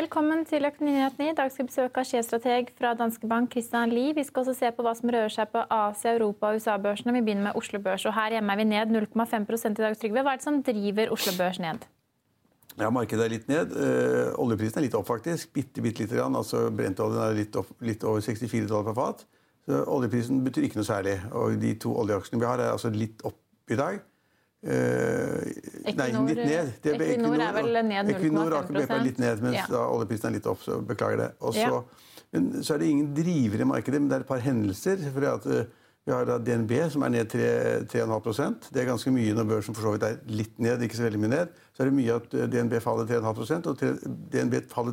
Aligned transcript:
Velkommen 0.00 0.46
til 0.48 0.64
Økonominyhetene. 0.64 1.26
I 1.28 1.36
dag 1.36 1.50
skal 1.52 1.66
vi 1.66 1.68
besøke 1.68 2.02
sjefstrateg 2.08 2.70
fra 2.78 2.94
Danske 2.96 3.28
Bank, 3.28 3.50
Christian 3.52 3.90
Lie. 3.92 4.14
Vi 4.16 4.22
skal 4.24 4.40
også 4.40 4.54
se 4.56 4.70
på 4.72 4.84
hva 4.86 4.94
som 4.96 5.10
rører 5.12 5.32
seg 5.34 5.50
på 5.52 5.60
Asia-, 5.76 6.14
Europa- 6.14 6.48
og 6.48 6.56
USA-børsene. 6.56 7.12
Vi 7.18 7.20
begynner 7.26 7.50
med 7.50 7.58
Oslo 7.60 7.82
Børs. 7.84 8.06
og 8.08 8.14
Her 8.16 8.38
hjemme 8.38 8.54
er 8.54 8.60
vi 8.62 8.64
ned 8.70 8.94
0,5% 8.94 9.76
i 9.76 9.84
dag. 9.84 9.98
Trygve. 10.00 10.22
Hva 10.24 10.32
er 10.32 10.40
det 10.40 10.46
som 10.46 10.56
driver 10.64 11.12
Oslo 11.12 11.34
Børs 11.36 11.60
ned? 11.60 11.84
Ja, 12.78 12.88
Markedet 12.88 13.26
er 13.26 13.34
litt 13.34 13.52
ned. 13.52 13.76
Eh, 13.76 14.32
oljeprisen 14.40 14.80
er 14.80 14.86
litt 14.86 14.96
opp, 14.96 15.10
faktisk. 15.10 15.52
Bitte, 15.52 15.84
bitte 15.84 16.06
lite 16.06 16.16
grann. 16.16 16.38
Altså, 16.38 16.70
Brentoljen 16.72 17.20
er 17.26 17.36
litt, 17.36 17.60
opp, 17.60 17.74
litt 17.84 18.06
over 18.08 18.24
64 18.24 18.70
dollar 18.72 18.88
per 18.88 18.96
fat. 19.02 19.26
Så 19.68 19.84
Oljeprisen 19.84 20.40
betyr 20.46 20.70
ikke 20.70 20.80
noe 20.80 20.88
særlig. 20.88 21.18
Og 21.34 21.60
de 21.60 21.74
to 21.76 21.92
oljeaksjene 21.92 22.40
vi 22.40 22.48
har, 22.48 22.64
er 22.64 22.72
altså 22.72 22.88
litt 22.94 23.20
opp 23.28 23.36
i 23.68 23.76
dag. 23.76 24.00
Eh, 24.60 25.94
nei, 25.96 26.10
litt 26.12 26.42
ned. 26.44 26.72
Det, 26.84 26.92
Equinor, 26.92 27.40
er 27.40 27.54
vel 27.56 27.78
ned 27.80 28.10
0,5 28.10 28.12
Equinor 28.12 28.56
er 28.60 29.04
litt 29.06 29.20
ned, 29.22 29.40
mens 29.40 29.60
ja. 29.72 29.84
oljeprisen 29.88 30.28
er 30.28 30.36
litt 30.36 30.48
opp. 30.50 30.60
så 30.66 30.82
Beklager 30.84 31.22
det. 31.22 31.28
Også, 31.40 31.64
ja. 31.64 32.24
men 32.36 32.50
så 32.60 32.76
er 32.76 32.82
det 32.82 32.90
ingen 32.92 33.12
driver 33.16 33.64
i 33.64 33.68
markedet, 33.70 34.00
men 34.02 34.10
det 34.10 34.18
er 34.18 34.26
et 34.26 34.28
par 34.28 34.42
hendelser. 34.44 35.00
fordi 35.14 35.30
at 35.30 35.48
uh, 35.48 35.62
Vi 36.04 36.12
har 36.12 36.28
da 36.28 36.36
DNB, 36.40 36.74
som 36.92 37.02
er 37.04 37.12
ned 37.12 37.32
3,5% 37.32 38.70
Det 38.72 38.80
er 38.80 38.86
ganske 38.88 39.10
mye 39.12 39.34
når 39.36 39.48
børsen 39.48 39.76
for 39.76 39.84
så 39.84 39.94
vidt 39.94 40.04
er 40.04 40.20
litt 40.28 40.58
ned. 40.60 40.84
ikke 40.84 40.96
så 40.96 41.08
veldig 41.08 41.20
mye 41.24 41.32
ned. 41.32 41.58
Så 41.72 41.82
er 41.82 41.88
det 41.88 41.96
mye 41.96 42.20
at 42.20 42.38
DNB 42.52 42.76
faller 42.84 43.08
3,5% 43.08 43.68
og 43.70 43.84
DNB 44.32 44.60
faller 44.68 44.92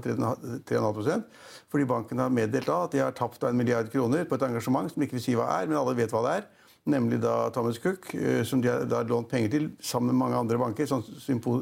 3,5% 0.64 1.28
fordi 1.68 1.84
banken 1.84 2.20
har 2.24 2.32
meddelt 2.32 2.70
da 2.70 2.78
at 2.86 2.94
de 2.94 3.02
har 3.04 3.12
tapt 3.12 3.42
en 3.44 3.58
milliard 3.60 3.90
kroner 3.92 4.24
på 4.24 4.38
et 4.38 4.44
engasjement 4.48 4.88
som 4.88 5.04
ikke 5.04 5.18
vil 5.18 5.24
si 5.26 5.34
hva 5.36 5.50
er, 5.58 5.66
men 5.68 5.76
alle 5.76 5.98
vet 5.98 6.14
hva 6.16 6.22
det 6.24 6.36
er 6.38 6.46
nemlig 6.90 7.20
da 7.24 7.50
Thomas 7.56 7.80
Cook, 7.84 8.14
eh, 8.16 8.44
som 8.48 8.62
de 8.64 8.72
har 8.72 9.10
lånt 9.10 9.30
penger 9.32 9.54
til 9.54 9.68
sammen 9.84 10.14
med 10.14 10.22
mange 10.26 10.40
andre 10.40 10.60
banker, 10.62 10.90
sånn, 10.90 11.04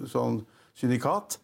sånn 0.10 0.40
syndikat. 0.78 1.40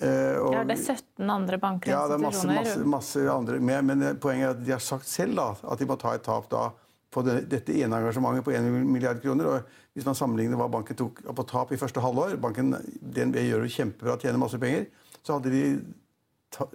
Eh, 0.00 0.36
og, 0.42 0.52
ja, 0.52 0.64
Det 0.66 0.74
er 0.74 0.96
17 0.96 1.30
andre 1.30 1.58
banker 1.62 1.92
ja, 1.92 2.02
det 2.10 2.16
er 2.18 2.20
masse, 2.20 2.46
masse, 2.50 2.80
masse 2.84 3.20
andre 3.30 3.60
med, 3.62 3.84
men 3.86 4.02
eh, 4.02 4.16
poenget 4.20 4.48
er 4.48 4.56
at 4.56 4.64
de 4.66 4.74
har 4.74 4.82
sagt 4.82 5.08
selv 5.08 5.38
da, 5.38 5.46
at 5.62 5.80
de 5.80 5.86
må 5.88 5.96
ta 6.00 6.12
et 6.16 6.24
tap 6.26 6.50
da, 6.52 6.66
på 7.14 7.22
det, 7.24 7.36
dette 7.48 7.72
ene 7.72 8.00
engasjementet 8.02 8.44
på 8.44 8.52
1 8.52 8.66
milliard 8.84 9.22
kroner. 9.22 9.46
og 9.46 9.94
Hvis 9.96 10.04
man 10.04 10.18
sammenligner 10.18 10.58
hva 10.60 10.66
banken 10.68 10.98
tok 10.98 11.22
på 11.24 11.46
tap 11.48 11.72
i 11.72 11.78
første 11.80 12.02
halvår 12.02 12.34
banken, 12.42 12.74
DNB 13.00 13.38
gjør 13.46 13.64
det 13.64 13.72
kjempebra, 13.72 14.18
tjener 14.20 14.42
masse 14.42 14.60
penger, 14.60 14.88
så 15.22 15.38
hadde 15.38 15.54
de 15.54 15.62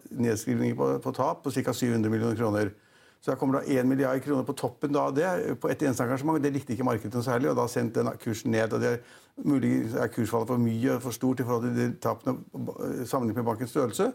nedskrivninger 0.09 0.79
på, 0.79 0.87
på 1.03 1.13
tap 1.17 1.43
på 1.43 1.53
ca. 1.53 1.73
700 1.73 2.09
millioner 2.09 2.39
kroner. 2.39 2.73
Så 3.21 3.31
da 3.31 3.37
kommer 3.37 3.59
da 3.59 3.79
1 3.79 3.85
milliard 3.85 4.23
kroner 4.25 4.43
på 4.43 4.55
toppen 4.57 4.95
av 4.97 5.11
det 5.13 5.27
på 5.61 5.69
et 5.69 5.83
eneste 5.85 6.03
engasjement. 6.03 6.41
Det 6.41 6.53
likte 6.55 6.73
ikke 6.73 6.87
markedet 6.87 7.13
noe 7.13 7.25
særlig, 7.25 7.51
og 7.51 7.59
da 7.59 7.67
sendte 7.69 8.01
den 8.01 8.17
kursen 8.21 8.51
ned. 8.51 8.73
og 8.73 8.81
det 8.81 8.95
er 8.95 9.19
Mulig 9.41 9.95
er 9.97 10.09
kursfallet 10.11 10.49
for 10.51 10.61
mye 10.61 10.95
og 10.95 11.01
for 11.01 11.15
stort 11.15 11.39
i 11.39 11.45
forhold 11.47 11.63
til 11.69 11.77
de 11.77 11.85
tapene 12.03 13.05
sammenlignet 13.07 13.39
med 13.39 13.47
bankens 13.47 13.71
størrelse. 13.73 14.11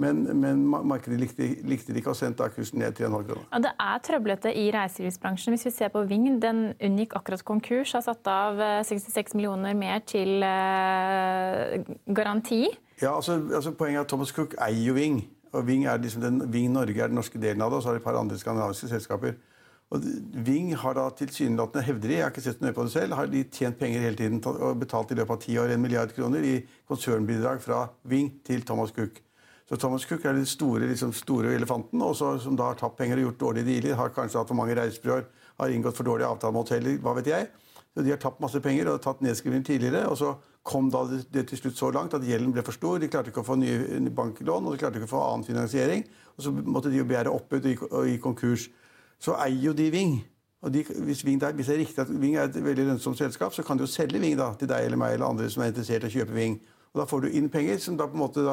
Men, 0.00 0.20
men, 0.40 0.60
markedet 0.64 1.18
likte, 1.20 1.46
likte 1.68 1.92
det 1.92 2.00
ikke 2.00 2.12
og 2.12 2.16
sendte 2.16 2.46
kursen 2.54 2.78
ned 2.80 2.94
til 2.96 3.08
3,5 3.10 3.24
kroner. 3.26 3.48
Ja, 3.50 3.60
det 3.64 3.72
er 3.84 4.04
trøblete 4.06 4.52
i 4.56 4.68
reiselivsbransjen. 4.72 5.56
Hvis 5.56 5.66
vi 5.66 5.72
ser 5.74 5.90
på 5.92 6.04
Ving, 6.08 6.28
den 6.42 6.62
unngikk 6.80 7.16
akkurat 7.18 7.44
konkurs. 7.44 7.92
Har 7.96 8.04
satt 8.06 8.30
av 8.30 8.60
66 8.86 9.18
eh, 9.18 9.36
millioner 9.36 9.76
mer 9.76 10.00
til 10.08 10.46
eh, 10.46 11.82
garanti. 12.16 12.62
Ja, 13.02 13.16
altså, 13.16 13.40
altså 13.50 13.74
Poenget 13.76 13.98
er 13.98 14.06
at 14.06 14.12
Thomas 14.12 14.32
Cook 14.36 14.56
eier 14.60 14.86
jo 14.86 14.96
Ving. 14.96 15.20
Og 15.52 15.66
Ving, 15.66 15.86
liksom 16.02 16.22
den, 16.22 16.42
Ving 16.52 16.72
Norge 16.72 17.02
er 17.02 17.10
den 17.10 17.18
norske 17.18 17.40
delen 17.42 17.62
av 17.62 17.72
det, 17.72 17.80
og 17.80 17.82
så 17.82 17.90
har 17.90 17.96
de 17.98 18.02
et 18.02 18.06
par 18.06 18.18
andre 18.20 18.38
skandinaviske 18.38 18.90
selskaper. 18.92 19.38
Og 19.90 20.04
Ving 20.46 20.70
har 20.78 20.94
da 20.94 21.08
tilsynelatende, 21.18 21.82
hevder 21.88 22.08
de, 22.08 22.14
jeg 22.14 22.22
har 22.22 22.30
ikke 22.30 22.44
sett 22.44 22.60
nøye 22.62 22.76
på 22.76 22.84
det 22.86 22.92
selv, 22.94 23.16
har 23.18 23.30
de 23.30 23.42
tjent 23.50 23.78
penger 23.80 24.04
hele 24.06 24.18
tiden 24.20 24.38
og 24.46 24.78
betalt 24.78 25.10
i 25.10 25.18
løpet 25.18 25.34
av 25.34 25.40
ti 25.42 25.56
år 25.58 25.74
en 25.74 25.82
milliard 25.82 26.14
kroner 26.14 26.46
i 26.46 26.54
konsernbidrag 26.88 27.62
fra 27.64 27.88
Ving 28.06 28.30
til 28.46 28.62
Thomas 28.66 28.94
Cook. 28.94 29.18
Så 29.70 29.78
Thomas 29.78 30.06
Cook 30.06 30.24
er 30.26 30.38
den 30.38 30.46
store, 30.46 30.86
liksom, 30.90 31.12
store 31.14 31.54
elefanten, 31.54 32.02
også, 32.02 32.36
som 32.42 32.56
da 32.58 32.70
har 32.70 32.78
tapt 32.78 32.96
penger 32.98 33.18
og 33.18 33.28
gjort 33.28 33.42
dårlige 33.42 33.66
dealer. 33.68 33.98
Har 33.98 34.14
kanskje 34.14 34.38
hatt 34.38 34.50
for 34.50 34.58
mange 34.58 34.74
reisebyråer, 34.78 35.26
har 35.62 35.74
inngått 35.74 35.98
for 35.98 36.06
dårlige 36.06 36.26
avtaler 36.26 36.54
med 36.54 36.64
hoteller, 36.64 36.96
hva 37.02 37.14
vet 37.18 37.30
jeg. 37.30 37.50
Så 37.94 38.02
De 38.02 38.10
har 38.10 38.18
tapt 38.22 38.42
masse 38.42 38.62
penger 38.62 38.90
og 38.90 39.02
tatt 39.02 39.22
nedskrivning 39.22 39.66
tidligere. 39.66 40.08
og 40.08 40.18
så 40.18 40.34
kom 40.62 40.90
da 40.92 41.04
det, 41.08 41.46
til 41.48 41.58
slutt 41.58 41.78
så 41.78 41.90
langt 41.94 42.14
at 42.14 42.24
gjelden 42.26 42.52
ble 42.52 42.64
for 42.66 42.76
stor. 42.76 42.98
De 43.00 43.08
klarte 43.08 43.32
ikke 43.32 43.44
å 43.44 43.46
få 43.46 43.56
nye 43.60 44.00
banklån 44.16 44.66
og 44.66 44.74
de 44.74 44.82
klarte 44.82 45.00
ikke 45.00 45.08
å 45.08 45.14
få 45.14 45.22
annen 45.24 45.46
finansiering. 45.46 46.04
Og 46.36 46.44
så 46.44 46.52
måtte 46.52 46.92
de 46.92 47.00
jo 47.00 47.06
begjære 47.08 47.32
oppbud 47.32 47.70
og, 47.70 47.86
og 47.90 48.10
konkurs. 48.24 48.68
Så 49.20 49.36
eier 49.40 49.70
jo 49.70 49.76
de 49.76 49.88
Ving. 49.92 50.18
Og 50.60 50.72
de, 50.72 50.84
hvis, 51.06 51.24
Ving 51.24 51.40
der, 51.40 51.54
hvis, 51.56 51.70
det 51.70 51.74
er 51.78 51.80
riktig 51.80 52.02
at 52.02 52.12
Ving 52.12 52.36
er 52.36 52.50
et 52.50 52.58
veldig 52.64 52.90
lønnsomt 52.90 53.18
selskap, 53.18 53.54
så 53.56 53.64
kan 53.64 53.78
de 53.78 53.86
jo 53.86 53.90
selge 53.90 54.20
Ving 54.20 54.36
da, 54.36 54.50
til 54.60 54.68
deg 54.68 54.84
eller 54.84 55.00
meg 55.00 55.16
eller 55.16 55.30
andre 55.32 55.48
som 55.52 55.64
er 55.64 55.72
interessert 55.72 56.04
i 56.04 56.10
å 56.10 56.14
kjøpe 56.18 56.36
Ving. 56.36 56.58
Og 56.90 57.00
Da 57.00 57.06
får 57.06 57.22
du 57.22 57.38
inn 57.38 57.48
penger 57.48 57.78
som 57.78 57.96
da 57.96 58.08
på 58.10 58.18
en 58.18 58.24
måte 58.24 58.44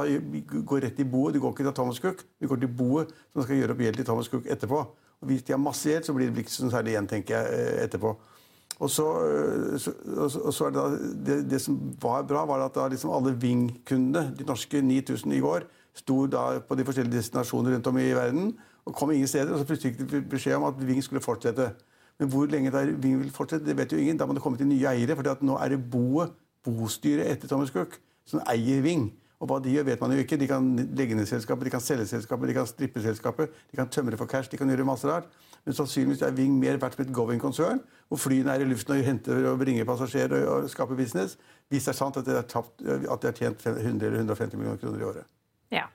går 0.70 0.84
rett 0.86 1.00
i 1.02 1.08
boet. 1.10 1.36
Du 1.36 1.42
går 1.42 1.56
ikke 1.56 1.66
til 1.66 1.76
Thomas 1.76 2.00
Cook, 2.00 2.24
du 2.40 2.48
går 2.48 2.62
til 2.62 2.72
boet 2.80 3.12
som 3.34 3.44
skal 3.44 3.60
gjøre 3.60 3.76
opp 3.76 3.84
gjeld 3.84 4.00
til 4.00 4.08
Thomas 4.08 4.30
Cook 4.32 4.46
etterpå. 4.46 4.82
Og 5.18 5.28
Hvis 5.32 5.44
de 5.44 5.56
har 5.56 5.62
masse 5.62 5.90
gjeld, 5.90 6.06
så 6.06 6.14
blir 6.14 6.30
det 6.30 6.46
ikke 6.46 6.54
så 6.54 6.70
særlig 6.70 6.94
igjen, 6.94 7.08
tenker 7.10 7.34
jeg, 7.36 7.60
eh, 7.60 7.84
etterpå. 7.88 8.14
Og 8.80 8.90
så, 8.94 9.06
øh, 9.26 9.80
så, 9.80 9.92
og 10.44 10.54
så 10.54 10.70
da, 10.70 10.86
det, 11.26 11.50
det, 11.50 11.62
som 11.62 11.80
var 12.02 12.22
bra, 12.30 12.46
var 12.46 12.66
at 12.66 12.92
liksom 12.92 13.12
alle 13.12 13.34
Ving-kundene, 13.42 14.34
de 14.38 14.46
norske 14.46 14.82
9000 14.82 15.34
i 15.34 15.40
går, 15.42 15.66
sto 15.98 16.28
på 16.68 16.76
de 16.78 16.86
forskjellige 16.86 17.18
destinasjoner 17.18 17.74
rundt 17.74 17.88
om 17.88 17.98
i 17.98 18.14
verden 18.14 18.52
og 18.86 18.96
kom 18.96 19.12
ingen 19.12 19.28
steder. 19.28 19.52
Og 19.54 19.60
så 19.60 19.66
plutselig 19.66 19.96
fikk 19.96 20.12
de 20.12 20.22
beskjed 20.30 20.56
om 20.56 20.68
at 20.70 20.88
Ving 20.88 21.04
skulle 21.04 21.22
fortsette. 21.22 21.72
Men 22.20 22.30
hvor 22.30 22.46
lenge 22.46 22.72
Ving 23.02 23.20
vil 23.22 23.32
fortsette, 23.32 23.66
det 23.66 23.78
vet 23.78 23.92
jo 23.92 23.98
ingen. 23.98 24.18
Da 24.18 24.26
må 24.26 24.34
det 24.34 24.42
komme 24.42 24.58
til 24.58 24.70
nye 24.70 24.94
eiere. 24.94 25.16
For 25.16 25.46
nå 25.46 25.58
er 25.58 25.74
det 25.74 25.82
boet, 25.92 26.36
bostyret 26.66 27.32
etter 27.32 27.50
Thomas 27.50 27.74
Cook, 27.74 27.98
som 28.26 28.42
eier 28.50 28.82
Ving. 28.86 29.10
Og 29.38 29.50
hva 29.50 29.60
de 29.62 29.74
gjør, 29.74 29.86
vet 29.92 30.02
man 30.02 30.14
jo 30.16 30.24
ikke. 30.24 30.40
De 30.40 30.48
kan 30.50 30.72
legge 30.98 31.18
ned 31.18 31.28
selskapet, 31.30 31.68
de 31.68 31.74
kan 31.76 31.84
selge 31.84 32.08
selskapet, 32.10 32.50
de 32.50 32.56
kan 32.58 32.70
strippe 32.70 33.04
selskapet, 33.04 33.60
de 33.72 33.78
kan 33.78 33.90
tømre 33.90 34.18
for 34.18 34.30
cash, 34.30 34.50
de 34.52 34.58
kan 34.58 34.70
gjøre 34.70 34.88
masse 34.88 35.10
rart. 35.10 35.30
Men 35.68 35.76
sannsynligvis 35.76 36.22
er 36.24 36.32
Ving 36.32 36.54
mer 36.62 36.78
verdt 36.80 36.96
som 36.96 37.04
et 37.04 37.10
going-konsern, 37.12 37.82
hvor 38.08 38.20
flyene 38.24 38.54
er 38.54 38.62
i 38.64 38.68
luften 38.70 38.94
og 38.96 39.04
henter 39.04 39.50
og 39.50 39.58
bringer 39.60 39.84
passasjerer 39.90 40.46
og 40.48 40.70
skaper 40.72 40.96
business, 40.96 41.36
hvis 41.68 41.84
det 41.84 41.92
er 41.92 41.98
sant 41.98 42.20
at 42.22 42.30
de 42.30 42.38
har 42.38 43.34
tjent 43.36 43.66
100 43.68 44.06
eller 44.08 44.22
150 44.22 44.56
millioner 44.56 44.80
kroner 44.80 45.04
i 45.04 45.08
året. 45.10 45.28
Ja. 45.76 45.90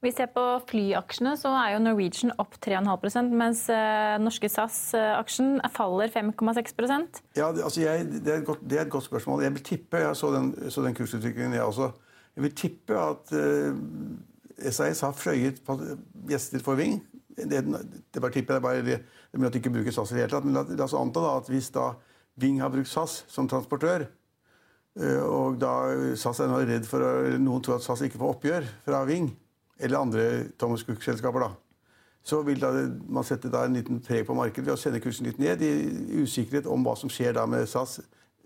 Vi 0.00 0.14
ser 0.16 0.32
på 0.32 0.46
flyaksjene, 0.70 1.36
så 1.36 1.52
er 1.60 1.74
jo 1.74 1.84
Norwegian 1.84 2.32
opp 2.40 2.56
3,5% 2.64 3.36
mens 3.36 3.66
uh, 3.68 4.16
norske 4.24 4.48
SAS-aksjen 4.48 5.60
faller 5.76 6.08
5,6% 6.16 7.20
Ja, 7.36 7.52
det, 7.52 7.68
altså 7.68 7.84
jeg, 7.84 8.08
det, 8.16 8.38
er 8.38 8.48
godt, 8.48 8.64
det, 8.64 8.80
er 8.80 8.86
et 8.86 8.96
godt, 8.96 9.10
spørsmål. 9.12 9.44
Jeg 9.44 9.58
vil 9.58 9.68
tippe, 9.74 10.00
jeg 10.00 10.16
så 10.16 10.32
den, 10.32 10.54
så 10.72 10.88
den 10.88 10.96
kursutviklingen, 10.96 11.52
jeg 11.60 11.68
også. 11.68 11.92
Jeg 12.32 12.48
vil 12.48 12.56
tippe 12.64 12.96
at 12.96 13.36
uh, 13.36 14.72
SAS 14.72 15.04
har 15.04 15.12
fløyet 15.12 15.60
gjester 16.32 16.64
for 16.64 16.80
Ving 16.80 17.02
det, 17.36 17.60
det 17.64 18.22
jeg 18.22 18.46
bare, 18.48 18.82
det, 18.84 18.98
det 19.32 19.46
at 19.46 19.52
de 19.52 19.60
ikke 19.60 19.74
bruker 19.74 19.94
SAS 19.94 20.12
i 20.12 20.18
det 20.18 20.26
hele 20.26 20.34
tatt. 20.34 20.48
Men 20.48 20.58
la, 20.58 20.64
la 20.68 20.88
oss 20.88 20.96
anta 20.98 21.22
da, 21.24 21.36
at 21.40 21.52
hvis 21.52 21.70
da 21.74 21.92
Ving 22.40 22.62
har 22.62 22.70
brukt 22.72 22.88
SAS 22.88 23.22
som 23.28 23.48
transportør, 23.48 24.06
Eh, 25.00 25.22
og 25.24 25.56
da 25.60 25.72
SAS 26.20 26.42
er 26.44 26.50
nå 26.50 26.60
redd 26.68 26.84
for 26.88 27.00
eller 27.00 27.40
Noen 27.40 27.62
tror 27.64 27.78
at 27.78 27.84
SAS 27.86 28.04
ikke 28.04 28.20
får 28.20 28.34
oppgjør 28.36 28.66
fra 28.84 29.04
Ving 29.08 29.30
eller 29.80 30.04
andre 30.04 30.24
Thomas 30.60 30.84
Cook-selskaper. 30.84 31.48
da 31.48 31.52
så 32.22 32.38
vil 32.46 32.60
da 32.60 32.68
man 33.10 33.24
sette 33.26 33.50
da 33.50 33.64
en 33.66 33.74
liten 33.74 33.98
preg 33.98 34.28
på 34.28 34.34
markedet 34.38 34.68
ved 34.68 34.76
å 34.76 34.78
sende 34.78 35.00
kursen 35.02 35.26
litt 35.26 35.40
ned 35.42 35.62
i 35.66 35.72
usikkerhet 36.22 36.68
om 36.70 36.84
hva 36.86 36.92
som 36.94 37.10
skjer 37.10 37.34
da 37.34 37.48
med 37.50 37.66
SAS 37.66 37.96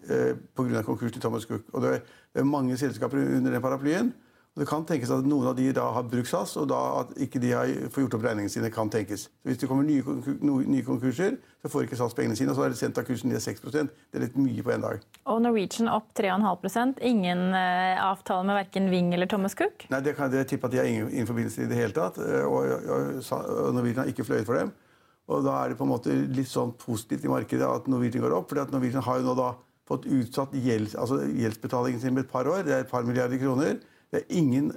eh, 0.08 0.32
pga. 0.56 0.80
konkursen 0.82 1.18
til 1.18 1.20
Thomas 1.20 1.44
Cook. 1.44 1.66
Og 1.74 1.82
det 1.84 1.98
er 2.32 2.48
mange 2.48 2.78
selskaper 2.80 3.20
under 3.20 3.52
den 3.52 3.60
paraplyen. 3.60 4.14
Det 4.56 4.64
kan 4.64 4.86
tenkes 4.88 5.10
at 5.12 5.26
noen 5.28 5.50
av 5.50 5.56
de 5.58 5.66
da 5.76 5.84
har 5.92 6.04
brukt 6.08 6.30
SAS, 6.30 6.54
og 6.56 6.70
da 6.70 6.78
at 7.02 7.10
ikke 7.20 7.40
de 7.42 7.50
har 7.52 7.68
får 7.92 8.06
gjort 8.06 8.14
opp 8.16 8.22
regningene 8.24 8.52
sine. 8.52 8.70
kan 8.72 8.88
tenkes. 8.88 9.26
Så 9.28 9.50
hvis 9.50 9.58
det 9.60 9.68
kommer 9.68 9.84
nye, 9.84 10.00
nye, 10.40 10.84
konkurser, 10.84 11.36
så 11.60 11.68
får 11.68 11.84
ikke 11.84 11.98
SAS 12.00 12.16
pengene 12.16 12.38
sine. 12.38 12.54
og 12.54 12.56
Så 12.56 12.64
er 12.64 12.72
det 12.72 12.78
sendt 12.78 12.96
av 12.96 13.04
kursen 13.04 13.28
ned 13.28 13.42
6% 13.44 13.90
Det 13.92 14.16
er 14.16 14.24
litt 14.24 14.38
mye 14.40 14.62
på 14.64 14.72
én 14.72 14.86
dag. 14.86 15.02
Og 15.26 15.42
Norwegian 15.44 15.90
opp 15.92 16.08
3,5% 16.16 17.02
Ingen 17.04 17.52
uh, 17.52 18.00
avtale 18.06 18.46
med 18.48 18.56
verken 18.62 18.88
Ving 18.90 19.12
eller 19.12 19.28
Thomas 19.28 19.54
Cook? 19.54 19.84
Nei, 19.92 20.00
det 20.00 20.16
kan 20.16 20.32
jeg 20.32 20.48
tippe 20.48 20.70
at 20.70 20.72
de 20.72 20.80
har 20.80 20.88
ingen, 20.88 21.10
ingen 21.12 21.28
forbindelse 21.28 21.66
i 21.66 21.68
det 21.68 21.76
hele 21.76 21.92
tatt. 21.92 22.16
Eh, 22.16 22.48
og, 22.48 22.64
og, 22.88 23.20
og 23.28 23.76
Norwegian 23.76 24.06
har 24.06 24.12
ikke 24.12 24.24
fløyet 24.24 24.48
for 24.48 24.56
dem. 24.56 24.72
Og 25.28 25.44
da 25.44 25.58
er 25.58 25.74
det 25.74 25.76
på 25.76 25.84
en 25.84 25.92
måte 25.92 26.16
litt 26.32 26.48
sånn 26.48 26.72
positivt 26.80 27.26
i 27.26 27.32
markedet 27.32 27.66
at 27.66 27.90
Norwegian 27.92 28.24
går 28.24 28.38
opp. 28.38 28.48
fordi 28.48 28.64
at 28.64 28.72
Norwegian 28.72 29.04
har 29.04 29.20
jo 29.20 29.28
nå 29.28 29.36
da 29.36 29.50
fått 29.86 30.08
utsatt 30.08 30.56
gjelds, 30.56 30.96
altså 30.96 31.20
gjeldsbetalingen 31.28 32.00
sin 32.00 32.16
med 32.16 32.24
et 32.24 32.32
par 32.32 32.48
år. 32.48 32.64
Det 32.64 32.72
er 32.72 32.86
et 32.86 32.90
par 32.90 33.04
milliarder 33.04 33.42
kroner. 33.42 33.76
Det 34.16 34.22
er 34.24 34.38
ingen 34.40 34.70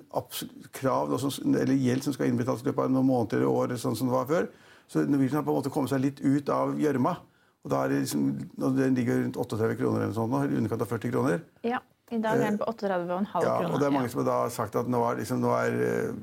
krav 0.75 1.13
eller 1.15 1.75
gjeld 1.75 2.03
som 2.03 2.15
skal 2.15 2.27
innbetales 2.27 2.65
i 2.65 2.67
løpet 2.67 2.89
av 2.89 2.91
noen 2.91 3.07
måneder 3.07 3.39
eller 3.39 3.47
år. 3.47 3.75
sånn 3.79 3.95
som 3.95 4.09
det 4.09 4.15
var 4.17 4.27
før. 4.27 4.49
Så 4.89 5.05
Norwegian 5.05 5.39
har 5.39 5.45
på 5.47 5.53
en 5.53 5.59
måte 5.61 5.71
kommet 5.71 5.91
seg 5.93 6.01
litt 6.03 6.19
ut 6.19 6.49
av 6.51 6.73
gjørma. 6.79 7.15
Og 7.63 7.71
da 7.71 7.83
er 7.83 7.93
det 7.93 8.01
liksom, 8.01 8.25
Den 8.57 8.97
ligger 8.97 9.21
rundt 9.23 9.37
38 9.37 9.77
kroner 9.79 10.03
eller 10.07 10.15
sånn, 10.15 10.35
i 10.49 10.57
underkant 10.57 10.83
av 10.83 10.91
40 10.91 11.13
kroner. 11.13 11.41
Ja, 11.63 11.79
I 12.11 12.19
dag 12.19 12.39
er 12.39 12.49
den 12.49 12.59
på 12.59 12.67
38,5 12.71 13.05
kroner. 13.05 13.47
ja. 13.47 13.71
Og 13.71 13.79
det 13.79 13.87
er 13.87 13.95
mange 13.95 14.09
som 14.09 14.25
har 14.25 14.49
sagt 14.49 14.75
at 14.75 14.87
nå 14.89 15.03
er, 15.11 15.19
liksom, 15.21 15.41
nå 15.43 15.51
er 15.55 15.79
eh, 15.87 16.13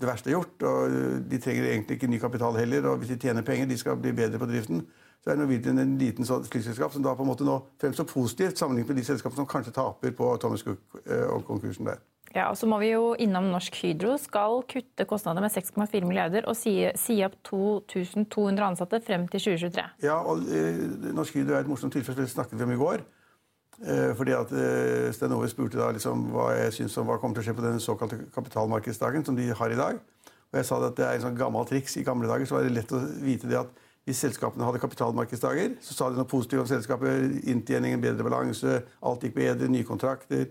det 0.00 0.08
verste 0.08 0.32
gjort. 0.32 0.62
og 0.62 0.96
De 1.30 1.38
trenger 1.38 1.70
egentlig 1.72 1.98
ikke 1.98 2.10
ny 2.10 2.18
kapital 2.22 2.56
heller. 2.56 2.88
og 2.90 2.98
Hvis 2.98 3.14
de 3.14 3.18
tjener 3.28 3.42
penger, 3.42 3.66
de 3.66 3.78
skal 3.78 3.96
bli 4.00 4.12
bedre 4.16 4.38
på 4.38 4.48
driften. 4.48 4.86
Så 5.24 5.30
er 5.32 5.36
Norwegian 5.40 5.78
en 5.82 5.96
liten 5.98 6.24
sånn 6.24 6.44
flyselskap 6.46 6.92
som 6.94 7.02
da 7.02 7.14
på 7.18 7.24
en 7.24 7.28
måte 7.28 7.44
nå 7.44 7.58
fremstår 7.82 8.06
positivt 8.06 8.58
sammenlignet 8.60 8.92
med 8.92 9.00
de 9.00 9.06
selskapene 9.08 9.42
som 9.42 9.48
kanskje 9.50 9.74
taper 9.74 10.12
på 10.14 10.36
Thomas 10.38 10.62
Cook 10.62 11.00
eh, 11.04 11.26
og 11.26 11.44
konkursen 11.48 11.88
der. 11.88 11.98
Ja, 12.34 12.48
og 12.50 12.56
så 12.58 12.68
må 12.68 12.78
vi 12.82 12.90
jo 12.90 13.14
innom 13.22 13.48
Norsk 13.52 13.76
Hydro 13.80 14.16
skal 14.20 14.62
kutte 14.68 15.06
kostnader 15.08 15.44
med 15.44 15.54
6,4 15.54 16.02
milliarder 16.04 16.48
og 16.50 16.56
si, 16.58 16.74
si 16.98 17.20
opp 17.24 17.38
2200 17.48 18.66
ansatte 18.66 19.00
frem 19.04 19.28
til 19.32 19.44
2023. 19.46 19.84
Ja, 20.04 20.18
og 20.20 20.42
eh, 20.50 20.82
Norsk 21.16 21.38
Hydro 21.38 21.56
er 21.56 21.64
et 21.64 21.70
morsomt 21.70 21.94
tilfelle. 21.96 22.26
Det 22.26 22.32
snakket 22.32 22.58
vi 22.58 22.66
om 22.66 22.74
i 22.74 22.80
går. 22.80 23.06
Eh, 23.84 24.12
fordi 24.16 24.32
at 24.32 24.52
eh, 24.56 25.32
Ove 25.36 25.48
spurte 25.52 25.78
da 25.78 25.90
liksom 25.92 26.30
hva 26.32 26.50
jeg 26.56 26.76
syns 26.80 26.96
om 27.00 27.08
hva 27.10 27.18
kommer 27.20 27.36
til 27.36 27.44
å 27.44 27.48
skje 27.48 27.56
på 27.58 27.64
den 27.64 27.82
såkalte 27.82 28.20
kapitalmarkedsdagen 28.34 29.24
som 29.24 29.36
de 29.36 29.50
har 29.52 29.72
i 29.72 29.80
dag. 29.80 29.98
Og 30.52 30.60
jeg 30.60 30.68
sa 30.68 30.78
at 30.80 30.96
det 30.96 31.04
er 31.04 31.18
en 31.18 31.26
sånn 31.26 31.36
gammel 31.36 31.66
triks. 31.68 31.98
I 32.00 32.06
gamle 32.06 32.28
dager 32.30 32.48
så 32.48 32.56
var 32.56 32.64
det 32.64 32.76
lett 32.76 32.94
å 32.96 33.02
vite 33.20 33.50
det 33.50 33.60
at 33.60 33.82
hvis 34.06 34.20
selskapene 34.22 34.62
hadde 34.62 34.78
kapitalmarkedsdager, 34.78 35.72
så 35.82 35.94
sa 35.96 36.08
de 36.08 36.20
noe 36.20 36.30
positivt 36.30 36.62
om 36.62 36.68
selskapet. 36.70 37.40
Inntjeningen, 37.50 38.00
bedre 38.00 38.24
balanse, 38.28 38.78
alt 39.02 39.24
gikk 39.26 39.34
bedre, 39.40 39.68
nye 39.72 39.86
kontrakter. 39.88 40.46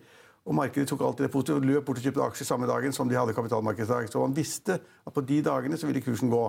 Og 0.46 0.54
markedet 0.54 0.88
tok 0.90 1.02
alltid 1.02 1.26
det 1.26 1.34
positive 1.34 1.58
og 1.58 1.66
løp 1.66 1.88
bort 1.88 1.98
og 1.98 2.06
kjøpte 2.06 2.26
aksjer 2.28 2.48
samme 2.52 2.68
dagen 2.70 2.94
som 2.94 3.10
de 3.10 3.18
hadde 3.18 3.34
kapitalmarkedsdag. 3.34 4.10
Så 4.12 4.22
man 4.22 4.36
visste 4.38 4.78
at 4.78 5.14
på 5.14 5.24
de 5.26 5.42
dagene 5.46 5.78
så 5.78 5.90
ville 5.90 6.04
kursen 6.06 6.30
gå. 6.30 6.44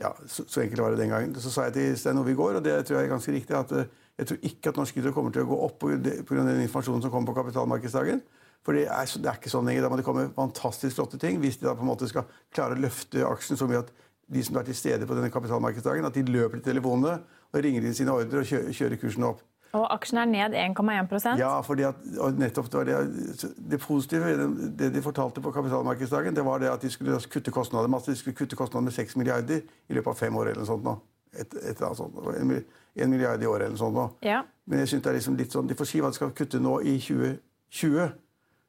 Ja, 0.00 0.10
så, 0.26 0.44
så 0.48 0.62
enkelt 0.64 0.82
var 0.82 0.90
det 0.90 1.02
den 1.04 1.12
gangen. 1.12 1.34
Så 1.38 1.52
sa 1.52 1.68
jeg 1.68 1.76
til 1.76 1.98
Stein 2.00 2.18
Ove 2.18 2.32
i 2.32 2.38
går, 2.38 2.58
og 2.58 2.64
det 2.64 2.80
tror 2.86 2.98
jeg 2.98 3.06
er 3.06 3.12
ganske 3.12 3.34
riktig, 3.34 3.54
at 3.54 3.74
uh, 3.76 3.84
jeg 4.18 4.26
tror 4.28 4.46
ikke 4.48 4.72
at 4.72 4.80
Norsk 4.80 4.98
Hydro 4.98 5.12
kommer 5.14 5.34
til 5.34 5.44
å 5.44 5.50
gå 5.52 5.58
opp 5.66 5.78
pga. 5.84 5.98
den 6.02 6.64
informasjonen 6.64 7.04
som 7.04 7.12
kommer 7.12 7.30
på 7.30 7.36
kapitalmarkedsdagen. 7.38 8.24
For 8.66 8.78
det 8.78 8.86
er, 8.86 9.14
det 9.18 9.30
er 9.30 9.38
ikke 9.38 9.52
sånn 9.52 9.68
lenger. 9.70 9.86
Da 9.86 9.92
må 9.92 9.98
det 10.00 10.06
komme 10.06 10.28
fantastisk 10.34 10.98
flotte 10.98 11.20
ting 11.22 11.38
hvis 11.42 11.60
de 11.60 11.68
da 11.68 11.76
på 11.78 11.86
en 11.86 11.90
måte 11.92 12.08
skal 12.10 12.26
klare 12.54 12.74
å 12.74 12.82
løfte 12.82 13.22
aksjen 13.26 13.58
så 13.58 13.70
mye 13.70 13.84
at 13.84 13.94
de 14.32 14.42
som 14.46 14.58
er 14.58 14.66
til 14.66 14.78
stede 14.78 15.06
på 15.06 15.16
denne 15.18 15.30
kapitalmarkedsdagen, 15.34 16.06
at 16.08 16.16
de 16.16 16.26
løper 16.26 16.58
til 16.58 16.70
telefonene 16.72 17.18
og 17.52 17.64
ringer 17.64 17.84
inn 17.84 17.96
sine 17.96 18.14
ordrer 18.14 18.42
og 18.42 18.72
kjører 18.72 19.00
kursen 19.00 19.26
opp. 19.28 19.42
Og 19.72 19.86
aksjen 19.94 20.18
er 20.20 20.28
ned 20.28 20.56
1,1% 20.58 21.40
Ja, 21.40 21.54
fordi 21.64 21.86
at, 21.88 22.00
nettopp 22.36 22.68
det, 22.72 22.96
det, 23.40 23.52
det 23.70 23.78
positive 23.80 24.48
det 24.78 24.90
de 24.92 25.02
fortalte 25.02 25.40
på 25.40 25.52
kapitalmarkedsdagen, 25.54 26.36
det 26.36 26.44
var 26.44 26.60
det 26.60 26.68
at 26.68 26.82
de 26.82 26.90
skulle 26.92 27.20
kutte 27.32 27.50
kostnader 27.50 27.88
masse. 27.88 28.10
De 28.10 28.16
skulle 28.16 28.36
kutte 28.36 28.56
kostnader 28.56 28.84
med 28.84 28.92
6 28.92 29.16
milliarder 29.16 29.62
i 29.88 29.96
løpet 29.96 30.12
av 30.12 30.18
fem 30.20 30.36
år. 30.36 30.52
eller 30.52 30.60
noe 30.60 30.68
sånt 30.68 30.84
nå. 30.84 30.98
Et, 31.32 31.56
et 31.70 31.80
sånt. 31.96 32.20
En, 32.36 32.52
en 32.96 33.10
milliard 33.10 33.42
i 33.42 33.48
året 33.48 33.64
eller 33.64 33.78
noe 33.78 33.84
sånt 33.86 33.96
nå. 33.96 34.06
Ja. 34.28 34.42
Men 34.66 34.84
jeg 34.84 34.92
synes 34.92 35.06
det 35.06 35.10
er 35.10 35.18
liksom 35.20 35.40
litt 35.40 35.56
sånn, 35.56 35.68
de 35.68 35.78
får 35.78 35.88
si 35.88 36.04
hva 36.04 36.12
de 36.12 36.20
skal 36.20 36.36
kutte 36.36 36.60
nå 36.60 36.76
i 36.84 36.98
2020. 37.00 38.12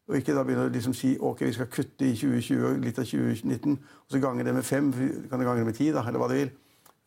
Og 0.07 0.19
ikke 0.19 0.35
da 0.35 0.47
begynne 0.47 0.69
å 0.69 0.71
liksom 0.71 0.95
si 0.95 1.17
ok, 1.19 1.45
vi 1.49 1.55
skal 1.55 1.71
kutte 1.71 2.07
i 2.07 2.15
2020 2.15 2.63
og 2.69 2.79
litt 2.83 2.97
av 2.99 3.07
2019, 3.07 3.75
og 3.75 4.11
så 4.11 4.19
gange 4.23 4.43
det 4.43 4.55
med 4.55 4.65
fem, 4.67 4.91
kan 5.31 5.39
du 5.39 5.45
gange 5.47 5.61
det 5.61 5.67
med 5.67 5.77
ti, 5.77 5.91
da, 5.95 6.03
eller 6.07 6.19
hva 6.19 6.27
du 6.31 6.35
vil 6.39 6.51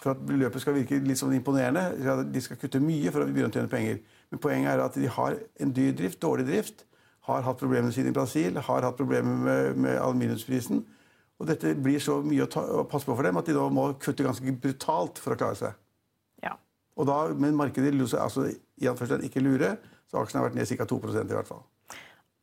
for 0.02 0.12
at 0.12 0.28
løpet 0.28 0.60
skal 0.62 0.76
virke 0.76 0.98
litt 1.00 1.20
sånn 1.20 1.34
imponerende. 1.37 2.25
De 2.32 2.43
skal 2.44 2.58
kutte 2.60 2.82
mye 2.82 3.12
for 3.12 3.25
å 3.25 3.28
begynne 3.31 3.48
å 3.48 3.54
tjene 3.54 3.72
penger. 3.72 4.02
Men 4.32 4.43
poenget 4.43 4.72
er 4.75 4.82
at 4.84 4.98
de 4.98 5.08
har 5.12 5.38
en 5.62 5.72
dyr 5.76 5.94
drift, 5.96 6.20
dårlig 6.22 6.46
drift. 6.50 6.84
Har 7.26 7.46
hatt 7.46 7.58
problemene 7.58 7.94
sine 7.94 8.12
i 8.12 8.14
Brasil, 8.14 8.58
har 8.62 8.87
hatt 8.87 8.98
problemer 8.98 9.40
med, 9.46 9.81
med 9.82 9.98
aluminiumsprisen. 9.98 10.84
Og 11.40 11.48
dette 11.48 11.75
blir 11.81 12.00
så 12.00 12.20
mye 12.25 12.44
å, 12.44 12.50
ta, 12.50 12.62
å, 12.62 12.84
passe 12.88 13.08
på 13.08 13.16
for 13.16 13.26
dem 13.26 13.40
at 13.40 13.48
de 13.48 13.56
da 13.56 13.64
må 13.72 13.88
kutte 14.00 14.25
ganske 14.25 14.54
brutalt 14.60 15.20
for 15.20 15.34
å 15.34 15.40
klare 15.40 15.58
seg. 15.58 15.81
Ja. 16.44 16.54
Og 16.96 17.08
da, 17.08 17.19
Men 17.37 17.58
markedet 17.58 17.92
altså, 18.14 18.46
i 18.49 19.26
ikke 19.26 19.44
lure, 19.44 19.76
så 20.06 20.20
aksjen 20.20 20.40
har 20.40 20.49
vært 20.49 20.60
ned 20.60 20.70
ca. 20.70 20.87
2% 20.87 21.32
i 21.32 21.37
hvert 21.37 21.50
fall. 21.50 21.64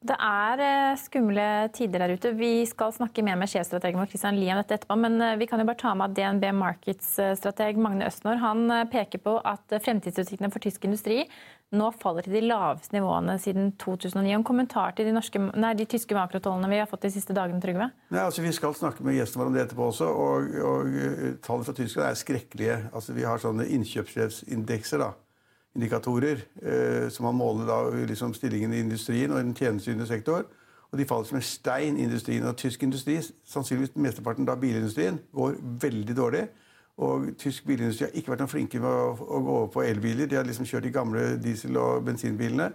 Det 0.04 0.16
er 0.20 0.60
eh, 0.60 0.98
skumle 1.00 1.46
tider 1.72 2.04
der 2.04 2.12
ute. 2.18 2.34
Vi 2.36 2.66
skal 2.68 2.92
snakke 2.92 3.24
mer 3.24 3.38
med 3.40 3.48
sjefstrategen 3.48 4.02
vår 4.02 4.10
Christian 4.12 4.36
Lie 4.36 4.52
om 4.52 4.60
dette 4.60 4.76
etterpå. 4.76 4.98
Men 5.00 5.16
eh, 5.24 5.38
vi 5.40 5.48
kan 5.48 5.64
jo 5.64 5.68
bare 5.70 5.80
ta 5.80 5.94
med 5.96 6.12
at 6.12 6.18
DNB 6.18 6.50
Markets-strateg 6.60 7.80
Magne 7.80 8.10
Østnor 8.10 8.42
han 8.42 8.66
eh, 8.68 8.84
peker 8.92 9.24
på 9.24 9.38
at 9.48 9.78
fremtidsutsiktene 9.86 10.52
for 10.52 10.64
tysk 10.64 10.90
industri 10.90 11.24
nå 11.74 11.88
faller 11.98 12.28
til 12.28 12.36
de 12.36 12.44
laveste 12.46 12.94
nivåene 12.94 13.38
siden 13.42 13.72
2009. 13.82 14.28
En 14.36 14.46
kommentar 14.46 14.92
til 14.94 15.08
de, 15.08 15.16
norske, 15.16 15.40
nei, 15.40 15.72
de 15.80 15.88
tyske 15.90 16.14
makrotollene 16.14 16.70
vi 16.70 16.84
har 16.84 16.92
fått 16.92 17.08
de 17.08 17.14
siste 17.16 17.34
dagene, 17.34 17.64
Trygve? 17.64 17.88
Nei, 18.14 18.22
altså 18.22 18.44
Vi 18.44 18.52
skal 18.54 18.76
snakke 18.78 19.08
med 19.08 19.18
gjestene 19.18 19.42
våre 19.42 19.54
om 19.54 19.58
det 19.58 19.64
etterpå 19.64 19.88
også. 19.88 20.12
Og, 20.12 20.54
og 20.68 20.94
tallene 21.48 21.66
fra 21.66 21.80
Tyskland 21.80 22.12
er 22.12 22.20
skrekkelige. 22.20 22.80
Altså 22.92 23.16
Vi 23.16 23.26
har 23.26 23.42
sånne 23.42 23.72
innkjøpssjefsindekser. 23.72 25.08
da 25.08 25.14
indikatorer 25.76 26.44
eh, 26.62 27.10
som 27.10 27.26
man 27.26 27.36
måler 27.36 27.66
da, 27.66 28.06
liksom 28.06 28.34
stillingen 28.34 28.74
i 28.74 28.80
industrien 28.80 29.32
og 29.32 29.40
i 29.40 29.44
den 29.48 29.56
tjenesteytende 29.58 30.08
sektor. 30.08 30.46
Og 30.92 31.00
de 31.00 31.06
faller 31.10 31.26
som 31.26 31.40
en 31.40 31.46
stein 31.46 31.98
i 31.98 32.04
industrien. 32.06 32.46
Og 32.46 32.58
tysk 32.58 32.84
industri, 32.84 33.18
sannsynligvis 33.50 33.96
mesteparten 33.96 34.46
da 34.46 34.56
bilindustrien, 34.56 35.20
går 35.34 35.56
veldig 35.82 36.18
dårlig. 36.18 36.44
Og 36.98 37.32
tysk 37.42 37.66
bilindustri 37.66 38.06
har 38.06 38.14
ikke 38.14 38.36
vært 38.36 38.44
noen 38.44 38.52
flinke 38.52 38.82
med 38.82 38.90
å, 38.90 39.14
å 39.18 39.40
gå 39.42 39.56
over 39.58 39.72
på 39.74 39.86
elbiler. 39.88 40.30
De 40.30 40.38
har 40.38 40.46
liksom 40.46 40.68
kjørt 40.70 40.86
de 40.86 40.94
gamle 40.94 41.24
diesel- 41.42 41.80
og 41.82 42.06
bensinbilene. 42.06 42.70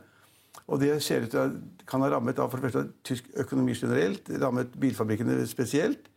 Og 0.66 0.80
det 0.82 0.96
ser 1.02 1.22
ut 1.22 1.30
til 1.30 1.44
at 1.44 1.84
kan 1.86 2.02
ha 2.02 2.10
rammet 2.10 2.36
da, 2.36 2.48
for 2.50 2.58
det 2.58 2.72
første 2.72 2.90
tysk 3.06 3.28
økonomi 3.38 3.76
generelt, 3.78 4.26
rammet 4.42 4.74
bilfabrikkene 4.80 5.46
spesielt. 5.46 6.10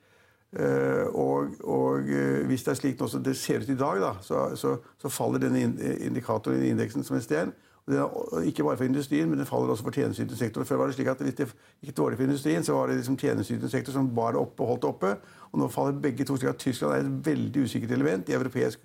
Uh, 0.60 1.08
og, 1.16 1.48
og 1.64 2.00
uh, 2.00 2.46
hvis 2.48 2.64
det 2.64 2.74
er 2.74 2.80
slik 2.80 3.00
nå 3.00 3.08
som 3.08 3.24
det 3.24 3.38
ser 3.40 3.64
ut 3.64 3.70
i 3.72 3.78
dag, 3.80 4.02
da, 4.04 4.10
så, 4.22 4.50
så, 4.60 4.76
så 5.00 5.10
faller 5.10 5.40
denne 5.40 5.62
indikatoren 6.04 6.64
i 6.66 6.74
indeksen 6.74 7.08
som 7.08 7.16
en 7.16 7.24
sten. 7.24 7.54
Er, 7.88 8.12
ikke 8.46 8.64
bare 8.64 8.78
for 8.78 8.86
industrien, 8.86 9.30
men 9.30 9.40
den 9.40 9.48
faller 9.48 9.72
også 9.72 9.88
for 9.88 9.96
tjenesteytende 9.96 10.38
sektor. 10.38 10.68
Før 10.68 10.84
var 10.84 10.92
det 10.92 10.96
slik 10.96 11.08
at 11.08 11.24
Hvis 11.24 11.40
det 11.40 11.48
gikk 11.82 11.98
dårlig 11.98 12.20
for 12.20 12.28
industrien, 12.28 12.64
så 12.64 12.76
var 12.76 12.88
det 12.88 13.00
liksom 13.00 13.18
tjenesteytende 13.18 13.72
sektor 13.72 13.96
som 13.96 14.12
bar 14.16 14.36
det 14.36 14.44
oppe 14.44 14.64
og 14.64 14.68
holdt 14.68 14.82
det 14.82 14.90
oppe. 14.90 15.16
Og 15.52 15.60
nå 15.60 15.68
faller 15.68 16.00
begge 16.00 16.26
to. 16.26 16.38
slik 16.38 16.50
at 16.50 16.60
Tyskland 16.60 16.94
er 16.94 17.00
et 17.00 17.26
veldig 17.26 17.64
usikkert 17.64 17.92
element 17.92 18.30
i 18.30 18.34
europeisk 18.34 18.80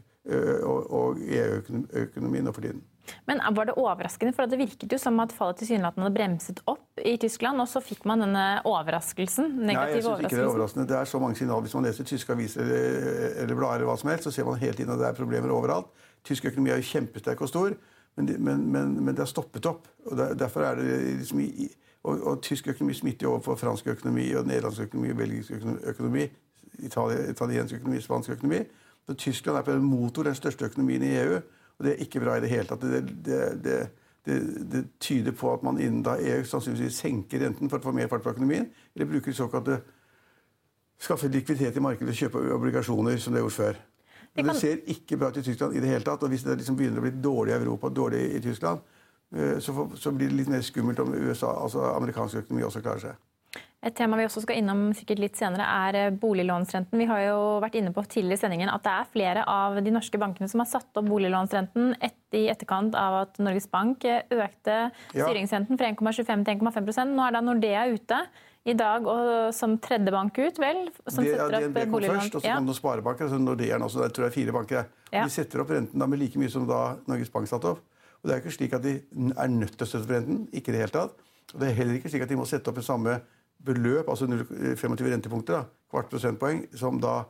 og 0.62 1.18
EU-økonomien 1.23 2.44
nå 2.44 2.52
for 2.52 2.62
tiden. 2.62 2.82
Men 3.26 3.42
Var 3.56 3.68
det 3.70 3.76
overraskende? 3.78 4.34
For 4.36 4.46
Det 4.50 4.58
virket 4.58 4.92
jo 4.92 4.98
som 4.98 5.20
at 5.20 5.32
fallet 5.34 5.60
tilsynelatende 5.62 6.06
hadde 6.06 6.16
bremset 6.16 6.62
opp 6.66 7.02
i 7.02 7.16
Tyskland, 7.20 7.60
og 7.60 7.68
så 7.70 7.82
fikk 7.84 8.06
man 8.08 8.25
denne 8.25 8.46
overraskelsen? 8.64 9.52
Negativ 9.58 9.76
Nei, 9.76 9.86
jeg 9.94 10.02
synes 10.02 10.25
ikke 10.25 10.36
det 10.36 10.42
er 10.42 10.50
overraskende. 10.50 10.88
Det 10.90 10.98
er 10.98 11.10
så 11.12 11.22
mange 11.22 11.38
signaler. 11.38 11.66
Hvis 11.66 11.76
man 11.78 11.88
leser 11.88 12.08
tyske 12.08 12.32
aviser 12.32 12.62
eller, 12.62 13.34
eller 13.44 13.54
blader, 13.54 13.82
eller 13.82 13.90
hva 13.90 13.98
som 14.00 14.12
helst, 14.12 14.28
så 14.28 14.34
ser 14.34 14.48
man 14.48 14.60
hele 14.62 14.78
tiden 14.78 14.94
at 14.94 15.02
det 15.02 15.10
er 15.10 15.18
problemer 15.18 15.54
overalt. 15.54 15.90
Tysk 16.26 16.48
økonomi 16.50 16.75
er 16.75 16.82
jo 16.82 16.88
kjempesterk 16.90 17.42
og 17.44 17.50
stor, 17.52 17.75
men, 18.16 18.30
men, 18.38 18.64
men, 18.72 18.94
men 19.04 19.14
det 19.14 19.22
har 19.22 19.30
stoppet 19.30 19.66
opp. 19.68 19.86
og 20.06 20.16
der, 20.18 20.34
Derfor 20.34 20.66
er 20.66 20.80
det 20.80 21.02
liksom 21.20 21.40
i, 21.44 21.68
og, 22.06 22.26
og, 22.26 22.42
Tysk 22.42 22.68
økonomi 22.68 22.94
smitter 22.94 23.26
jo 23.26 23.34
over 23.34 23.56
fransk 23.56 23.86
økonomi, 23.86 24.32
og 24.34 24.46
nederlandsk 24.46 24.82
økonomi, 24.88 25.12
belgisk 25.12 25.52
økonomi, 25.84 26.28
italiensk 26.78 27.75
økonomi, 27.75 28.00
spansk 28.00 28.30
økonomi. 28.30 28.58
Så 29.06 29.14
Tyskland 29.14 29.58
er 29.58 29.62
på 29.62 29.70
en 29.70 29.84
motor, 29.84 30.22
den 30.22 30.34
største 30.34 30.64
økonomien 30.64 31.02
i 31.02 31.16
EU. 31.16 31.40
Og 31.76 31.87
det 31.87 31.95
er 31.95 32.04
ikke 32.06 32.23
bra 32.25 32.37
i 32.37 32.42
det 32.45 32.50
hele 32.52 32.68
tatt. 32.68 32.85
Det, 32.85 33.02
det, 33.26 33.40
det, 34.26 34.38
det 34.73 34.85
tyder 35.02 35.37
på 35.37 35.52
at 35.52 35.66
man 35.66 35.80
innen 35.80 36.04
da 36.06 36.16
EU 36.18 36.47
sannsynligvis 36.49 37.02
senker 37.04 37.45
renten 37.45 37.71
for 37.71 37.78
å 37.78 37.88
få 37.88 37.95
mer 37.97 38.09
fart 38.12 38.25
på 38.25 38.33
økonomien, 38.33 38.71
eller 38.95 39.11
bruker 39.11 39.37
såkalte 39.37 39.80
skaffe 41.00 41.28
likviditet 41.28 41.76
i 41.76 41.85
markedet 41.85 42.14
og 42.14 42.21
kjøpe 42.23 42.42
obligasjoner, 42.56 43.21
som 43.21 43.35
det 43.35 43.42
er 43.42 43.47
gjort 43.47 43.61
før. 43.61 43.80
Men 44.37 44.50
det 44.50 44.59
ser 44.61 44.80
ikke 44.92 45.16
bra 45.21 45.30
ut 45.33 45.38
i 45.40 45.45
Tyskland 45.45 45.76
i 45.76 45.80
det 45.80 45.88
hele 45.88 46.04
tatt. 46.04 46.25
Og 46.25 46.33
hvis 46.33 46.45
det 46.45 46.59
liksom 46.59 46.76
begynner 46.76 47.00
å 47.00 47.04
bli 47.04 47.12
dårlig 47.25 47.54
i 47.54 47.56
Europa, 47.56 47.92
dårlig 47.92 48.25
i 48.37 48.40
Tyskland, 48.45 48.83
Eh, 49.35 49.59
så, 49.59 50.12
blir 50.12 50.28
det 50.28 50.35
litt 50.35 50.49
mer 50.49 50.62
skummelt 50.62 50.99
om 51.02 51.14
USA, 51.14 51.50
altså 51.62 51.83
amerikansk 51.97 52.45
økonomi 52.45 52.66
også 52.66 52.83
klarer 52.85 53.02
seg. 53.02 53.23
Et 53.86 53.94
tema 53.94 54.18
vi 54.18 54.25
også 54.26 54.42
skal 54.42 54.58
innom 54.58 54.88
sikkert 54.98 55.20
litt 55.22 55.38
senere, 55.38 55.66
er 55.86 55.98
eh, 56.00 56.14
boliglånsrenten. 56.16 56.98
Vi 56.98 57.06
har 57.06 57.22
jo 57.28 57.38
vært 57.62 57.76
inne 57.78 57.92
på 57.94 58.02
tidligere 58.08 58.40
i 58.40 58.42
sendingen 58.42 58.72
at 58.72 58.82
det 58.86 58.94
er 58.94 59.12
flere 59.12 59.44
av 59.50 59.78
de 59.84 59.92
norske 59.94 60.18
bankene 60.18 60.50
som 60.50 60.62
har 60.62 60.70
satt 60.70 60.98
opp 60.98 61.06
boliglånsrenten 61.06 61.94
et 62.00 62.36
i 62.36 62.48
etterkant 62.50 62.96
av 62.98 63.20
at 63.22 63.38
Norges 63.40 63.68
Bank 63.70 64.04
eh, 64.08 64.25
økte 64.34 64.90
styringsrenten 65.12 65.78
fra 65.78 65.92
1,25 65.92 66.44
til 66.48 66.66
1,5 66.66 67.14
Nå 67.14 67.28
er 67.28 67.36
da 67.36 67.44
Nordea 67.44 67.86
ute 67.92 68.20
i 68.66 68.75
dag 68.75 69.06
og 69.06 69.28
som 69.54 69.76
tredje 69.78 70.10
bank 70.10 70.38
ut, 70.40 70.56
vel? 70.58 70.88
Som 71.06 71.22
det, 71.22 71.36
setter 71.36 71.54
ja, 71.54 71.60
opp 71.68 71.76
kom 71.92 72.06
Først, 72.06 72.34
og 72.34 72.42
så 72.42 72.56
kom 72.56 72.66
noen 72.66 72.78
sparebanker. 72.80 73.28
altså 73.28 73.38
Nordea 73.38 73.78
også, 73.78 74.02
jeg 74.08 74.16
tror 74.16 74.26
er 74.26 74.34
fire 74.34 74.54
banker. 74.56 74.88
Ja. 75.12 75.22
De 75.22 75.30
setter 75.30 75.62
opp 75.62 75.70
renten 75.70 76.02
da 76.02 76.08
med 76.10 76.18
like 76.18 76.40
mye 76.42 76.50
som 76.50 76.66
da 76.66 76.80
Norges 77.06 77.30
Bank 77.30 77.46
satte 77.50 77.76
opp. 77.76 77.84
Og 78.18 78.26
det 78.26 78.34
er 78.34 78.42
ikke 78.42 78.56
slik 78.56 78.75
at 78.75 78.82
de 78.82 78.96
er 79.30 79.52
nødt 79.52 79.76
til 79.76 79.86
å 79.86 79.90
støtte 79.92 80.16
renten. 80.16 80.42
Ikke 80.50 80.72
i 80.72 80.75
det 80.75 80.82
hele 80.82 80.94
tatt. 80.96 81.14
Og 81.54 81.62
det 81.62 81.68
er 81.68 81.78
heller 81.78 82.00
ikke 82.00 82.10
slik 82.10 82.26
at 82.26 82.32
de 82.32 82.38
må 82.40 82.46
sette 82.50 82.72
opp 82.72 82.80
den 82.80 82.86
samme 82.86 83.20
beløp, 83.64 84.08
altså 84.08 84.26
25 84.28 85.12
rentepunkter, 85.12 85.62
da, 85.62 85.90
kvart 85.90 86.10
prosentpoeng, 86.10 86.64
som 86.76 87.00
da 87.02 87.22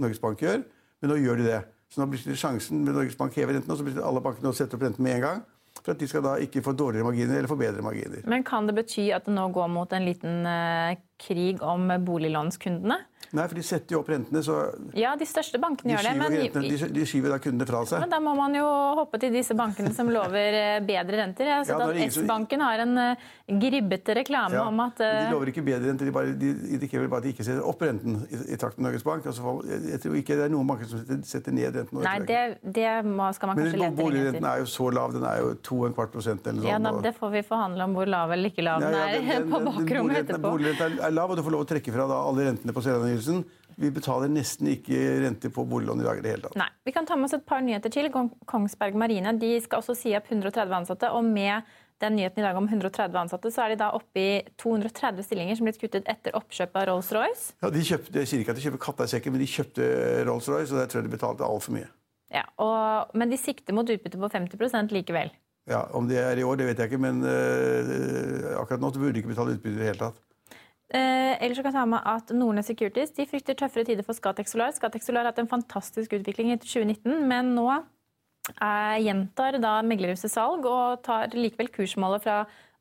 Norges 0.00 0.20
Bank 0.22 0.42
gjør. 0.42 0.62
Men 1.00 1.12
nå 1.12 1.20
gjør 1.20 1.40
de 1.40 1.46
det. 1.48 1.60
Så 1.90 2.02
nå 2.02 2.06
blir 2.10 2.22
det 2.22 2.38
sjansen 2.38 2.84
med 2.84 2.94
Norges 2.94 3.16
Bank 3.18 3.34
hever 3.38 3.56
renten, 3.56 3.72
og 3.72 3.80
så 3.80 3.86
blir 3.86 4.02
alle 4.04 4.22
bankene 4.22 4.52
å 4.52 4.56
sette 4.56 4.76
opp 4.76 4.84
renten 4.86 5.04
med 5.06 5.18
en 5.18 5.24
gang. 5.26 5.40
For 5.80 5.94
at 5.94 6.00
de 6.02 6.08
skal 6.10 6.24
da 6.26 6.34
ikke 6.42 6.62
få 6.66 6.74
dårligere 6.76 7.06
marginer 7.06 7.38
eller 7.38 7.50
få 7.50 7.56
bedre 7.58 7.82
marginer. 7.84 8.24
Men 8.28 8.44
kan 8.46 8.66
det 8.68 8.74
bety 8.76 9.08
at 9.16 9.26
det 9.26 9.34
nå 9.34 9.46
går 9.54 9.70
mot 9.72 9.92
en 9.96 10.06
liten 10.06 10.42
uh, 10.44 10.98
krig 11.22 11.62
om 11.64 11.88
boliglånskundene? 12.04 12.98
Nei, 13.30 13.44
for 13.46 13.58
de 13.60 13.62
setter 13.62 13.94
jo 13.94 14.00
opp 14.02 14.08
rentene, 14.10 14.42
så 14.42 14.56
Ja, 14.98 15.12
de 15.18 15.26
største 15.28 15.60
bankene 15.62 15.92
de 15.92 15.94
gjør 15.94 16.08
det. 16.08 16.14
Men 16.18 16.34
rentene, 16.34 16.88
de, 16.96 17.04
skyver 17.06 17.34
da 17.34 17.38
kundene 17.42 17.68
fra 17.68 17.82
seg. 17.86 18.02
Men 18.02 18.10
da 18.10 18.18
må 18.22 18.34
man 18.38 18.56
jo 18.58 18.66
hoppe 18.98 19.20
til 19.22 19.30
disse 19.34 19.54
bankene 19.58 19.92
som 19.94 20.10
lover 20.10 20.56
eh, 20.58 20.78
bedre 20.86 21.20
renter. 21.22 21.46
Jeg 21.46 21.56
har 21.60 21.68
sett 21.68 21.78
ja, 21.78 21.90
at 21.90 22.16
S-banken 22.16 22.64
har 22.64 22.82
en 22.82 22.98
uh, 22.98 23.28
gribbete 23.46 24.16
reklame 24.18 24.58
ja, 24.58 24.64
om 24.66 24.82
at. 24.82 24.98
De 24.98 25.30
lover 25.30 25.52
ikke 25.52 25.62
bedre 25.66 25.92
renter, 25.92 26.10
de, 26.10 26.14
bare, 26.14 26.34
de 26.40 26.50
indikerer 26.74 27.10
bare 27.10 27.22
at 27.22 27.28
de 27.28 27.34
ikke 27.36 27.46
setter 27.46 27.66
opp 27.70 27.84
renten 27.86 28.18
i, 28.26 28.40
i 28.56 28.58
takt 28.60 28.80
med 28.80 28.88
Norges 28.88 29.06
Bank. 29.06 29.30
Altså, 29.30 29.54
jeg 29.92 30.02
tror 30.02 30.18
ikke 30.18 30.38
det 30.40 30.48
er 30.48 30.54
noen 30.56 30.72
banker 30.72 30.90
som 30.90 31.04
setter, 31.04 31.22
setter 31.30 31.56
ned 31.56 31.78
renten. 31.78 32.02
Nei, 32.02 32.16
det, 32.26 32.42
det 32.66 32.88
må, 33.06 33.30
skal 33.36 33.52
man 33.52 33.62
kanskje 33.62 33.78
lete. 33.78 33.92
Men 33.94 33.98
boligrenten 34.00 34.50
er 34.50 34.64
jo 34.64 34.68
så 34.74 34.90
lav, 34.94 35.14
den 35.14 35.28
er 35.30 35.44
jo 35.44 35.54
2,25 35.70 36.12
prosent 36.16 36.50
eller 36.50 36.58
noe 36.58 36.66
sånt. 36.66 36.72
Ja, 36.72 36.82
da, 36.90 36.94
det 37.06 37.14
får 37.16 37.34
vi 37.36 37.44
forhandle 37.46 37.86
om 37.86 37.96
hvor 37.98 38.10
lav 38.10 38.34
eller 38.34 38.50
ikke 38.50 38.66
lav 38.66 38.82
den 38.82 38.98
er 38.98 39.16
ja, 39.20 39.40
på 39.54 39.62
bakrommet 39.68 40.22
etterpå. 40.24 40.54
Boligrenten 40.58 40.98
er 41.06 41.14
lav, 41.14 41.30
og 41.30 41.38
du 41.38 41.44
får 41.46 41.56
lov 41.56 41.66
å 41.66 41.70
trekke 41.70 41.94
fra 41.94 42.08
da, 42.10 42.20
alle 42.30 42.50
rentene 42.50 42.74
på 42.74 42.84
selvangivelsen. 43.20 43.44
Vi 43.80 43.90
betaler 43.90 44.28
nesten 44.28 44.68
ikke 44.68 44.96
rente 45.22 45.48
på 45.52 45.64
boliglån 45.68 46.02
i 46.02 46.04
dag 46.04 46.18
i 46.18 46.24
det 46.24 46.32
hele 46.34 46.48
tatt. 46.48 46.56
Nei. 46.58 46.68
Vi 46.84 46.92
kan 46.92 47.06
ta 47.06 47.16
med 47.16 47.30
oss 47.30 47.36
et 47.38 47.46
par 47.46 47.62
nyheter 47.64 47.92
til. 47.92 48.10
Kongsberg 48.10 48.96
Marine 48.98 49.32
de 49.38 49.54
skal 49.62 49.80
også 49.80 49.96
si 49.96 50.12
opp 50.16 50.28
130 50.28 50.74
ansatte. 50.82 51.10
og 51.10 51.24
med 51.24 51.62
den 52.00 52.16
nyheten 52.16 52.40
i 52.40 52.44
dag 52.46 52.56
om 52.56 52.64
130 52.64 53.16
ansatte, 53.20 53.50
så 53.52 53.62
er 53.62 53.68
de 53.74 53.80
da 53.82 53.90
oppe 53.92 54.20
i 54.20 54.42
230 54.56 55.22
stillinger 55.22 55.56
som 55.56 55.66
blitt 55.68 55.80
kuttet 55.80 56.08
etter 56.08 56.32
oppkjøpet 56.32 56.76
av 56.80 56.86
Rolls-Royce. 56.88 57.52
Ja, 57.60 57.68
de 57.68 57.82
kjøpte, 57.84 58.14
Jeg 58.18 58.28
sier 58.28 58.40
ikke 58.40 58.54
at 58.54 58.56
de 58.56 58.64
kjøper 58.64 58.80
katta 58.80 59.04
i 59.04 59.12
sekken, 59.12 59.32
men 59.32 59.42
de 59.44 59.48
kjøpte 59.52 59.88
Rolls-Royce, 60.24 60.72
og 60.72 60.80
der 60.80 60.88
tror 60.88 61.02
jeg 61.02 61.10
de 61.10 61.16
betalte 61.16 61.44
altfor 61.44 61.76
mye. 61.76 61.90
Ja, 62.32 62.46
og, 62.56 63.12
Men 63.14 63.28
de 63.28 63.36
sikter 63.36 63.74
mot 63.74 63.84
utbytte 63.84 64.16
på 64.16 64.32
50% 64.32 64.96
likevel. 64.96 65.30
Ja, 65.68 65.84
Om 65.92 66.08
det 66.08 66.18
er 66.18 66.38
i 66.38 66.42
år, 66.42 66.56
det 66.56 66.66
vet 66.66 66.78
jeg 66.78 66.88
ikke, 66.88 67.04
men 67.04 67.20
øh, 67.22 68.56
akkurat 68.60 68.80
nå 68.80 68.90
burde 68.96 69.12
de 69.12 69.20
ikke 69.20 69.34
betale 69.34 69.58
utbytte 69.58 69.76
i 69.76 69.80
det 69.80 69.92
hele 69.92 69.98
tatt. 70.08 70.20
Eh, 70.90 71.36
ellers 71.38 71.60
kan 71.60 71.70
jeg 71.70 71.76
ta 71.76 71.84
med 71.86 72.06
at 72.10 72.32
Nordnes 72.34 72.66
Securities 72.66 73.12
de 73.14 73.26
frykter 73.30 73.54
tøffere 73.58 73.86
tider 73.86 74.06
for 74.06 74.16
Scatec 74.18 74.50
Solar. 74.50 74.72
Scatec 74.74 75.04
Solar 75.06 75.22
har 75.22 75.30
hatt 75.30 75.38
en 75.38 75.50
fantastisk 75.50 76.16
utvikling 76.18 76.50
i 76.50 76.58
2019, 76.58 77.20
men 77.30 77.52
nå 77.54 77.68
eh, 77.70 78.96
gjentar 79.04 79.60
da 79.62 79.76
meglerhuset 79.86 80.34
salg 80.34 80.66
og 80.66 81.04
tar 81.06 81.30
likevel 81.36 81.70
kursmålet 81.70 82.26
fra 82.26 82.40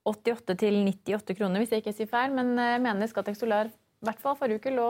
88 0.10 0.58
til 0.58 0.80
98 0.88 1.38
kroner, 1.38 1.62
hvis 1.62 1.76
jeg 1.76 1.84
ikke 1.84 1.94
sier 2.00 2.10
feil. 2.10 2.34
Men 2.34 2.56
eh, 2.58 2.80
mener 2.82 3.12
Scatec 3.12 3.38
Solar 3.38 3.70
i 4.00 4.08
hvert 4.08 4.22
fall 4.24 4.36
forrige 4.40 4.62
uke 4.62 4.72
lå 4.72 4.84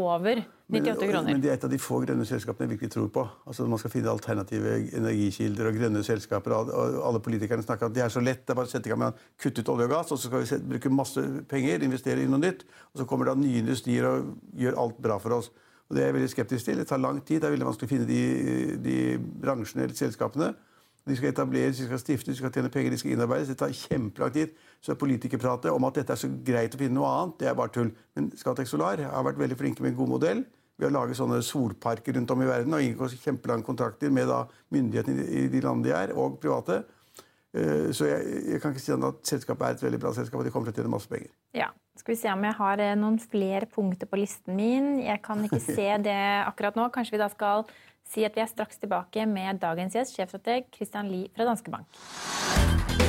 over 0.00 0.38
98 0.72 1.08
kroner. 1.10 1.26
Men, 1.34 1.40
det 1.44 1.50
er 1.52 1.58
et 1.58 1.64
av 1.66 1.72
de 1.72 1.78
få 1.80 1.98
grønne 2.00 2.24
selskapene 2.24 2.64
jeg 2.64 2.70
virkelig 2.78 2.94
tror 2.94 3.10
på. 3.12 3.24
Altså 3.44 3.66
Man 3.68 3.80
skal 3.82 3.92
finne 3.92 4.08
alternative 4.08 4.78
energikilder 4.96 5.68
og 5.68 5.76
grønne 5.76 6.00
selskaper. 6.06 6.54
og 6.56 6.70
Alle 7.04 7.20
politikerne 7.20 7.66
snakker 7.66 7.90
at 7.90 7.96
det 7.96 8.06
er 8.06 8.14
så 8.14 8.22
lett. 8.24 8.40
det 8.46 8.54
er 8.54 8.56
bare 8.56 8.70
å 8.70 8.72
sette 8.72 8.88
i 8.88 8.94
gang 8.94 9.02
med 9.02 9.20
kutte 9.36 9.60
ut 9.60 9.72
olje 9.74 9.84
og 9.90 9.92
gass, 9.92 10.14
og 10.16 10.18
så 10.18 10.30
skal 10.30 10.46
vi 10.46 10.72
bruke 10.72 10.94
masse 10.96 11.26
penger, 11.50 11.84
investere 11.84 12.24
i 12.24 12.30
noe 12.30 12.40
nytt. 12.40 12.64
Og 12.94 13.02
så 13.02 13.08
kommer 13.10 13.28
da 13.28 13.36
nye 13.36 13.60
industrier 13.60 14.08
og 14.08 14.32
gjør 14.56 14.80
alt 14.80 14.96
bra 15.08 15.20
for 15.20 15.36
oss. 15.36 15.52
Og 15.90 15.96
Det 15.96 16.02
er 16.02 16.08
jeg 16.08 16.16
veldig 16.16 16.32
skeptisk 16.32 16.64
til. 16.64 16.80
Det 16.80 16.88
tar 16.88 17.04
lang 17.04 17.20
tid. 17.20 17.42
Det 17.42 17.50
er 17.50 17.56
veldig 17.58 17.68
vanskelig 17.68 17.90
å 17.90 17.92
finne 17.92 18.08
de, 18.08 18.22
de 18.80 18.96
bransjene 19.44 19.84
eller 19.84 20.00
selskapene. 20.00 20.54
De 21.04 21.16
skal 21.16 21.34
etableres, 21.34 21.76
de 21.76 21.84
skal 21.84 22.00
stiftes, 22.00 22.32
de 22.32 22.38
skal 22.38 22.52
tjene 22.54 22.70
penger, 22.72 22.94
de 22.94 22.98
skal 23.00 23.12
innarbeides. 23.12 23.50
Det 23.52 23.58
tar 23.60 23.72
kjempelang 23.76 24.32
tid. 24.32 24.54
Så 24.80 24.96
politikerpratet 24.96 25.72
om 25.72 25.84
at 25.84 26.00
dette 26.00 26.14
er 26.14 26.20
så 26.20 26.30
greit 26.46 26.76
å 26.76 26.80
finne 26.80 26.96
noe 26.96 27.10
annet, 27.10 27.38
det 27.42 27.50
er 27.50 27.58
bare 27.58 27.72
tull. 27.74 27.90
Men 28.16 28.30
Scatec 28.40 28.70
Solar 28.70 29.02
har 29.04 29.26
vært 29.26 29.40
veldig 29.42 29.58
flinke 29.60 29.84
med 29.84 29.92
en 29.92 29.98
god 30.00 30.14
modell. 30.16 30.44
Vi 30.74 30.86
har 30.86 30.94
laget 30.94 31.20
sånne 31.20 31.38
solparker 31.44 32.16
rundt 32.16 32.32
om 32.34 32.42
i 32.42 32.48
verden 32.48 32.74
og 32.74 32.82
inngått 32.82 33.14
kjempelange 33.22 33.66
kontrakter 33.66 34.10
med 34.10 34.26
da 34.32 34.40
myndighetene 34.74 35.26
i 35.28 35.46
de 35.52 35.62
landene 35.62 35.86
de 35.86 35.94
er, 35.94 36.14
og 36.18 36.40
private. 36.42 36.80
Eh, 37.54 37.92
så 37.94 38.08
jeg, 38.08 38.42
jeg, 38.48 38.60
kan 38.62 38.74
ikke 38.74 38.82
si 38.82 38.94
at 38.96 39.28
selskapet 39.28 39.66
er 39.66 39.76
et 39.76 39.86
veldig 39.86 40.00
bra 40.02 40.10
selskap, 40.16 40.40
og 40.40 40.48
de 40.48 40.50
kommer 40.54 40.70
til 40.70 40.74
å 40.74 40.82
tjene 40.82 40.94
masse 40.96 41.10
penger. 41.10 41.30
Ja, 41.54 41.70
Skal 42.00 42.16
vi 42.16 42.18
se 42.24 42.32
om 42.32 42.42
jeg 42.42 42.58
har 42.58 42.82
eh, 42.82 42.96
noen 42.98 43.20
flere 43.22 43.68
punkter 43.70 44.10
på 44.10 44.18
listen 44.18 44.56
min. 44.58 44.96
Jeg 45.04 45.22
kan 45.22 45.44
ikke 45.46 45.62
se 45.78 45.90
det 46.02 46.20
akkurat 46.42 46.80
nå. 46.80 46.88
Kanskje 46.94 47.14
vi 47.14 47.22
da 47.22 47.30
skal 47.30 47.68
si 48.08 48.26
at 48.26 48.36
vi 48.36 48.44
er 48.44 48.50
straks 48.50 48.80
tilbake 48.82 49.26
med 49.30 49.62
dagens 49.64 49.96
gjest, 49.96 50.16
sjefstrateg 50.16 50.70
Christian 50.74 51.10
Lie 51.12 51.32
fra 51.34 51.48
Danske 51.48 51.72
Bank. 51.74 53.03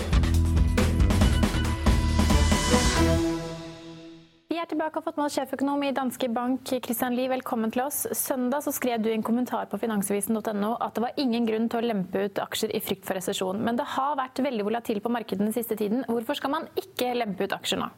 Vi 4.55 4.62
er 4.62 4.69
tilbake 4.71 4.95
og 4.95 5.01
har 5.01 5.09
fått 5.09 5.17
med 5.19 5.25
oss 5.25 5.35
sjeføkonom 5.35 5.81
i 5.83 5.89
Danske 5.91 6.29
Bank, 6.31 6.69
Christian 6.85 7.12
Lie. 7.12 7.27
Velkommen 7.27 7.74
til 7.75 7.81
oss. 7.83 8.05
Søndag 8.15 8.63
så 8.63 8.71
skrev 8.71 9.01
du 9.03 9.09
i 9.09 9.15
en 9.17 9.24
kommentar 9.25 9.65
på 9.67 9.75
finansavisen.no 9.81 10.69
at 10.79 10.95
det 10.95 11.01
var 11.03 11.17
ingen 11.19 11.43
grunn 11.50 11.65
til 11.67 11.81
å 11.81 11.89
lempe 11.89 12.21
ut 12.29 12.39
aksjer 12.39 12.71
i 12.71 12.79
frykt 12.79 13.03
for 13.03 13.19
resesjon. 13.19 13.59
Men 13.59 13.75
det 13.75 13.83
har 13.97 14.15
vært 14.15 14.39
veldig 14.45 14.63
volatil 14.63 15.01
på 15.03 15.12
markedene 15.12 15.50
den 15.50 15.57
siste 15.57 15.75
tiden. 15.75 16.05
Hvorfor 16.07 16.39
skal 16.39 16.53
man 16.53 16.69
ikke 16.79 17.09
lempe 17.17 17.50
ut 17.50 17.55
aksjer 17.57 17.81
nå? 17.81 17.89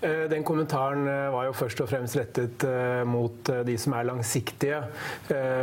Eh, 0.00 0.24
den 0.32 0.42
kommentaren 0.48 1.06
eh, 1.12 1.28
var 1.30 1.46
jo 1.46 1.54
først 1.60 1.84
og 1.84 1.92
fremst 1.92 2.18
rettet 2.18 2.66
eh, 2.66 3.04
mot 3.06 3.52
de 3.70 3.78
som 3.78 3.94
er 3.94 4.10
langsiktige 4.10 4.82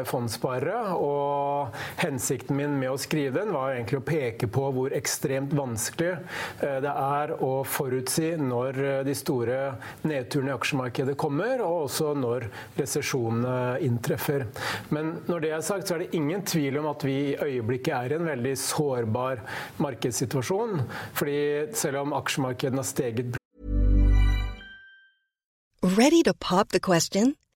fondssparere. 0.07 0.95
Og 0.95 1.75
hensikten 1.99 2.55
min 2.55 2.79
med 2.79 2.93
å 2.93 3.01
skrive 3.03 3.41
den 3.41 3.51
var 3.51 3.73
egentlig 3.73 3.99
å 3.99 4.07
peke 4.13 4.47
på 4.47 4.71
hvor 4.79 4.95
ekstremt 4.95 5.51
vanskelig 5.59 6.15
det 6.63 6.95
er 6.95 7.35
å 7.43 7.51
forutsi 7.67 8.31
når 8.39 9.03
de 9.03 9.17
store 9.17 9.59
nedturene 10.07 10.36
nedturen 10.37 10.49
i 10.49 10.55
aksjemarkedet 10.55 11.17
kommer, 11.17 11.61
og 11.65 11.87
også 11.87 12.13
når 12.17 12.47
resesjonene 12.77 13.79
inntreffer. 13.85 14.45
Men 14.93 15.23
når 15.27 15.41
det 15.41 15.51
er 15.51 15.65
sagt, 15.65 15.87
så 15.87 15.95
er 15.95 16.05
det 16.05 16.15
ingen 16.17 16.43
tvil 16.45 16.77
om 16.79 16.89
at 16.91 17.03
vi 17.05 17.15
i 17.31 17.37
øyeblikket 17.37 17.93
er 17.93 18.13
i 18.13 18.19
en 18.19 18.27
veldig 18.27 18.55
sårbar 18.57 19.41
markedssituasjon. 19.81 20.81
Fordi 21.17 21.39
selv 21.73 22.03
om 22.03 22.13
aksjemarkedene 22.17 22.83
har 22.83 22.87
steget? 22.87 23.37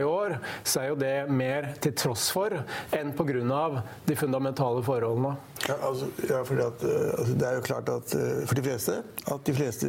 i 0.00 0.06
år, 0.08 0.38
så 0.64 0.82
er 0.82 0.92
jo 0.92 1.00
det 1.00 1.14
mer 1.30 1.72
til 1.84 1.94
tross 1.98 2.30
for 2.34 2.54
enn 2.94 3.12
pga. 3.16 3.82
de 4.06 4.16
fundamentale 4.16 4.82
forholdene. 4.84 5.36
Ja, 5.68 5.74
altså, 5.80 6.06
ja 6.28 6.40
at, 6.42 6.82
eh, 6.84 7.18
altså, 7.18 7.34
Det 7.34 7.46
er 7.48 7.54
jo 7.54 7.60
klart 7.64 7.88
at 7.88 8.14
eh, 8.14 8.46
for 8.46 8.58
de 8.58 8.62
fleste 8.62 8.98
at 9.32 9.46
de 9.46 9.54
fleste 9.56 9.86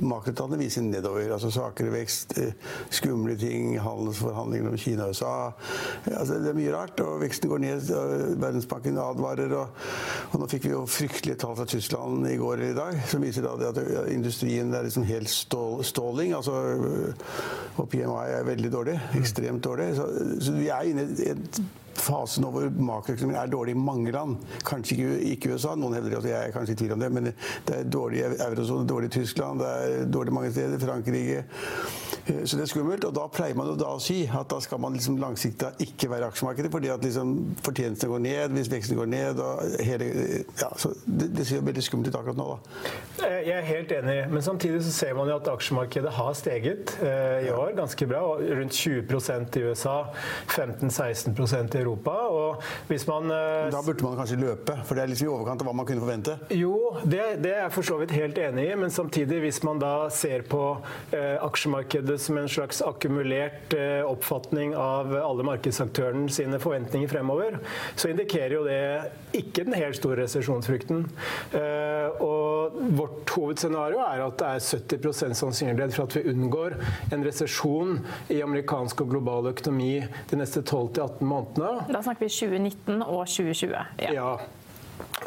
makrotallene 0.00 0.62
viser 0.62 0.82
nedover. 0.82 1.32
altså 1.32 1.50
Svakere 1.52 1.92
vekst, 1.92 2.38
eh, 2.38 2.54
skumle 2.90 3.36
ting, 3.36 3.74
handelsforhandlinger 3.80 4.70
om 4.70 4.78
Kina 4.78 5.04
og 5.04 5.10
USA. 5.10 5.52
Altså, 6.06 6.38
det 6.40 6.48
er 6.48 6.56
mye 6.56 6.72
rart, 6.72 7.00
og 7.00 7.20
veksten 7.20 7.50
går 7.50 7.60
ned. 7.60 7.90
Verdensbanken 8.40 8.98
advarer. 8.98 9.52
Og, 9.52 9.68
og, 10.32 10.40
nå 10.40 10.48
fikk 10.48 10.64
vi 10.64 10.72
jo 10.72 10.86
fryktelige 10.88 11.42
tall 11.44 11.56
fra 11.58 11.68
Tyskland 11.68 12.26
i 12.30 12.38
går 12.40 12.54
eller 12.54 12.72
i 12.72 12.78
dag 12.78 13.02
som 13.08 13.22
viser 13.22 13.46
at 13.48 13.78
industrien 14.12 14.72
er 14.74 14.86
liksom 14.86 15.04
helt 15.08 15.28
stål, 15.28 15.84
ståling. 15.84 16.32
altså 16.32 16.56
Og 17.76 17.88
PMI 17.88 18.32
er 18.38 18.48
veldig 18.48 18.72
dårlig 18.72 18.96
ekstremt 19.22 19.64
dårlig. 19.64 19.92
Så, 19.96 20.08
så 20.42 20.56
vi 20.58 20.68
er 20.72 20.90
inne 20.90 21.06
i 21.16 21.30
et 21.32 21.62
fase 22.02 22.40
nå 22.42 22.50
hvor 22.52 22.68
makroøkonomien 22.72 23.38
er 23.40 23.52
dårlig 23.52 23.74
i 23.76 23.80
mange 23.80 24.14
land. 24.14 24.38
Kanskje 24.66 24.96
ikke, 24.96 25.12
ikke 25.34 25.54
USA, 25.54 25.74
noen 25.78 25.96
hevder 25.98 26.18
at 26.18 26.28
jeg 26.30 26.48
er 26.48 26.54
kanskje 26.54 26.76
i 26.76 26.80
tvil 26.82 26.96
om 26.96 27.04
det, 27.04 27.12
men 27.12 27.30
det 27.68 27.76
er 27.76 27.88
dårlig 27.92 28.22
i 28.22 28.26
eurosone, 28.32 28.88
dårlig 28.88 29.12
i 29.12 29.16
Tyskland, 29.20 29.62
det 29.62 29.70
er 29.70 30.10
dårlig 30.12 30.34
mange 30.34 30.52
steder, 30.54 30.80
Frankrike. 30.82 31.44
Eh, 32.26 32.44
så 32.44 32.56
det 32.56 32.66
er 32.66 32.70
skummelt. 32.72 33.04
Og 33.08 33.14
da 33.16 33.26
pleier 33.32 33.58
man 33.58 33.70
jo 33.72 33.76
da 33.78 33.92
å 33.96 34.00
si 34.02 34.22
at 34.26 34.50
da 34.50 34.60
skal 34.62 34.80
man 34.82 34.96
liksom 34.96 35.18
langsiktig 35.22 35.72
ikke 35.86 36.10
være 36.12 36.26
i 36.26 36.30
aksjemarkedet, 36.32 36.70
fordi 36.72 36.92
at 36.94 37.04
liksom 37.04 37.34
fortjenestene 37.64 38.12
går 38.12 38.22
ned 38.26 38.56
hvis 38.56 38.70
veksten 38.72 38.98
går 38.98 39.10
ned. 39.10 39.40
og 39.42 39.76
hele, 39.82 40.10
ja, 40.60 40.70
så 40.78 40.92
det, 41.06 41.32
det 41.36 41.46
ser 41.48 41.60
jo 41.60 41.66
veldig 41.68 41.84
skummelt 41.86 42.12
ut 42.12 42.18
akkurat 42.20 42.38
nå, 42.38 42.48
da. 42.52 42.92
Eh, 43.26 43.38
jeg 43.48 43.56
er 43.58 43.66
helt 43.66 43.94
enig, 43.96 44.18
men 44.32 44.44
samtidig 44.44 44.82
så 44.86 44.94
ser 44.94 45.16
man 45.18 45.30
jo 45.30 45.38
at 45.40 45.50
aksjemarkedet 45.52 46.14
har 46.18 46.32
steget 46.38 46.94
eh, 47.02 47.48
i 47.48 47.50
år 47.54 47.74
ganske 47.78 48.06
bra. 48.10 48.22
Rundt 48.42 48.76
20% 48.76 49.58
i 49.58 49.64
USA, 49.70 49.96
15-16% 50.50 51.76
i 51.76 51.82
Europa. 51.82 52.16
og 52.30 52.62
hvis 52.88 53.06
man... 53.08 53.30
Eh, 53.30 53.70
da 53.72 53.82
burde 53.84 54.04
man 54.04 54.16
kanskje 54.18 54.38
løpe, 54.40 54.76
for 54.86 54.98
det 54.98 55.04
er 55.04 55.12
liksom 55.12 55.28
i 55.28 55.32
overkant 55.32 55.62
av 55.62 55.70
hva 55.70 55.74
man 55.76 55.88
kunne 55.88 56.04
forvente? 56.04 56.36
Jo, 56.54 56.76
det, 57.02 57.22
det 57.42 57.54
er 57.54 57.64
jeg 57.64 57.74
for 57.74 57.90
så 57.92 57.98
vidt 58.00 58.14
helt 58.16 58.38
enig 58.38 58.68
i, 58.70 58.76
men 58.78 58.92
samtidig, 58.94 59.40
hvis 59.46 59.62
man 59.66 59.80
da 59.82 59.94
ser 60.12 60.46
på 60.48 60.62
eh, 61.14 61.36
aksjemarkedet 61.42 62.11
som 62.20 62.38
en 62.38 62.48
slags 62.48 62.82
akkumulert 62.84 63.74
eh, 63.76 64.00
oppfatning 64.06 64.74
av 64.76 65.14
alle 65.16 65.46
markedsaktørene 65.46 66.30
sine 66.32 66.60
forventninger 66.62 67.10
fremover, 67.10 67.58
så 67.96 68.10
indikerer 68.12 68.56
jo 68.56 68.64
det 68.66 68.80
ikke 69.38 69.66
den 69.66 69.76
helt 69.78 69.98
store 69.98 70.22
resesjonsfrykten. 70.22 71.04
Eh, 71.58 72.22
og 72.22 72.78
vårt 72.98 73.34
hovedscenario 73.36 74.02
er 74.04 74.24
at 74.26 74.38
det 74.40 74.50
er 74.50 74.66
70% 75.02 75.38
sannsynlighet 75.38 75.96
for 75.96 76.08
at 76.08 76.16
vi 76.18 76.24
unngår 76.32 76.76
en 77.12 77.26
resesjon 77.26 78.00
i 78.32 78.40
amerikansk 78.44 79.04
og 79.04 79.14
global 79.14 79.52
økonomi 79.52 79.94
de 80.30 80.40
neste 80.40 80.64
12-18 80.64 81.22
månedene. 81.24 81.86
Da 81.92 82.02
snakker 82.02 82.26
vi 82.26 82.32
2019 82.32 83.02
og 83.02 83.24
2020. 83.26 83.78
Ja. 84.02 84.12
ja. 84.16 84.34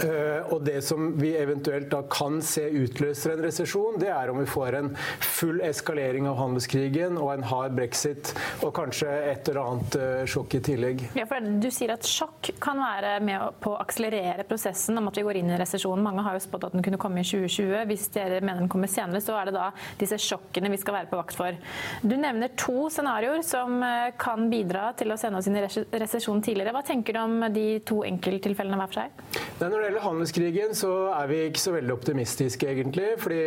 Uh, 0.04 0.54
og 0.54 0.64
det 0.66 0.82
som 0.84 1.14
vi 1.20 1.32
eventuelt 1.38 1.88
da 1.92 2.02
kan 2.12 2.42
se 2.44 2.66
utløser 2.68 3.36
en 3.36 3.44
resesjon, 3.46 4.00
det 4.02 4.10
er 4.12 4.32
om 4.32 4.42
vi 4.42 4.48
får 4.50 4.80
en 4.80 4.92
full 5.24 5.62
eskalering 5.64 6.28
av 6.30 6.38
handelskrigen 6.40 7.20
og 7.22 7.32
en 7.34 7.46
hard 7.48 7.76
brexit 7.78 8.34
og 8.66 8.74
kanskje 8.76 9.12
et 9.32 9.52
eller 9.52 9.62
annet 9.64 9.98
uh, 10.00 10.24
sjokk 10.30 10.58
i 10.60 10.62
tillegg. 10.70 11.06
Ja, 11.18 11.28
for 11.30 11.46
Du 11.62 11.70
sier 11.74 11.96
at 11.96 12.08
sjokk 12.10 12.52
kan 12.64 12.82
være 12.82 13.18
med 13.26 13.60
på 13.64 13.76
å 13.76 13.80
akselerere 13.82 14.46
prosessen 14.48 15.00
om 15.00 15.10
at 15.12 15.20
vi 15.20 15.26
går 15.28 15.40
inn 15.42 15.54
i 15.54 15.60
resesjonen. 15.62 16.04
Mange 16.06 16.26
har 16.26 16.38
jo 16.38 16.44
spådd 16.44 16.70
at 16.70 16.76
den 16.76 16.86
kunne 16.86 17.00
komme 17.02 17.24
i 17.24 17.28
2020. 17.28 17.86
Hvis 17.90 18.10
dere 18.16 18.42
mener 18.42 18.64
den 18.64 18.72
kommer 18.72 18.92
senere, 18.92 19.24
så 19.24 19.38
er 19.40 19.50
det 19.50 19.56
da 19.58 19.70
disse 20.00 20.20
sjokkene 20.22 20.72
vi 20.74 20.82
skal 20.82 21.00
være 21.00 21.12
på 21.12 21.20
vakt 21.22 21.40
for. 21.40 21.60
Du 22.04 22.18
nevner 22.20 22.54
to 22.60 22.90
scenarioer 22.94 23.44
som 23.46 23.80
uh, 23.84 24.12
kan 24.20 24.50
bidra 24.52 24.90
til 25.00 25.14
å 25.14 25.20
sende 25.20 25.40
oss 25.40 25.50
inn 25.50 25.60
i 25.60 25.66
resesjon 25.66 26.44
tidligere. 26.46 26.76
Hva 26.76 26.84
tenker 26.86 27.16
du 27.16 27.24
om 27.24 27.48
de 27.56 27.68
to 27.88 28.02
enkelttilfellene 28.08 28.80
hver 28.82 28.92
for 28.92 29.02
seg? 29.02 29.44
Det 29.60 29.70
Når 29.72 29.85
det 29.85 29.85
gjelder 29.86 30.06
handelskrigen, 30.06 30.76
så 30.78 30.92
er 31.16 31.28
vi 31.32 31.42
ikke 31.50 31.62
så 31.62 31.74
veldig 31.76 31.94
optimistiske, 31.94 32.68
egentlig. 32.68 33.10
fordi 33.22 33.42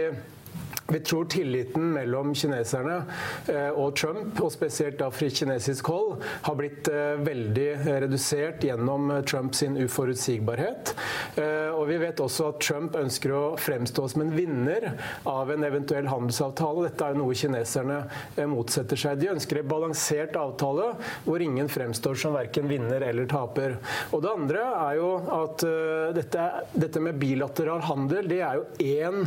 vi 0.93 1.01
tror 1.01 1.25
tilliten 1.25 1.93
mellom 1.93 2.35
kineserne 2.35 3.03
eh, 3.47 3.69
og 3.69 3.97
Trump, 3.97 4.39
og 4.41 4.53
spesielt 4.53 4.97
da 5.01 5.11
fra 5.13 5.29
kinesisk 5.29 5.91
hold, 5.93 6.23
har 6.47 6.57
blitt 6.57 6.89
eh, 6.89 7.21
veldig 7.21 7.67
redusert 8.05 8.65
gjennom 8.65 9.11
Trumps 9.29 9.61
uforutsigbarhet. 9.69 10.95
Eh, 11.37 11.69
og 11.75 11.91
vi 11.91 11.99
vet 12.01 12.23
også 12.25 12.49
at 12.55 12.63
Trump 12.65 12.97
ønsker 12.97 13.35
å 13.37 13.43
fremstå 13.61 14.07
som 14.15 14.25
en 14.25 14.33
vinner 14.33 14.89
av 15.29 15.53
en 15.53 15.67
eventuell 15.69 16.09
handelsavtale. 16.09 16.87
Dette 16.89 17.11
er 17.11 17.21
noe 17.21 17.37
kineserne 17.37 18.01
motsetter 18.49 18.97
seg. 18.97 19.21
De 19.21 19.33
ønsker 19.35 19.61
en 19.61 19.69
balansert 19.69 20.41
avtale 20.41 20.95
hvor 21.27 21.45
ingen 21.45 21.69
fremstår 21.69 22.17
som 22.23 22.37
verken 22.39 22.71
vinner 22.71 23.05
eller 23.11 23.29
taper. 23.29 23.77
Og 24.17 24.25
det 24.25 24.33
andre 24.33 24.65
er 24.73 24.99
jo 25.03 25.13
at 25.43 25.69
dette, 26.17 26.49
dette 26.73 27.03
med 27.05 27.21
bilateral 27.21 27.85
handel, 27.91 28.31
det 28.31 28.41
er 28.47 28.63
jo 28.63 28.69
én 28.89 29.27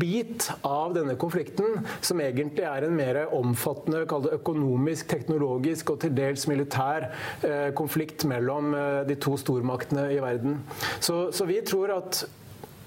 bit 0.00 0.39
av 0.66 0.94
denne 0.96 1.16
konflikten, 1.20 1.84
som 2.00 2.20
egentlig 2.22 2.64
er 2.68 2.86
en 2.86 2.96
mer 2.96 3.20
omfattende 3.36 4.04
økonomisk, 4.36 5.08
teknologisk 5.10 5.94
og 5.94 6.02
til 6.04 6.14
dels 6.16 6.46
militær 6.50 7.10
eh, 7.46 7.70
konflikt 7.76 8.26
mellom 8.30 8.74
eh, 8.74 9.00
de 9.08 9.16
to 9.20 9.36
stormaktene 9.40 10.08
i 10.14 10.20
verden. 10.22 10.60
Så, 11.00 11.28
så 11.34 11.48
vi 11.48 11.60
tror 11.66 11.96
at 12.00 12.24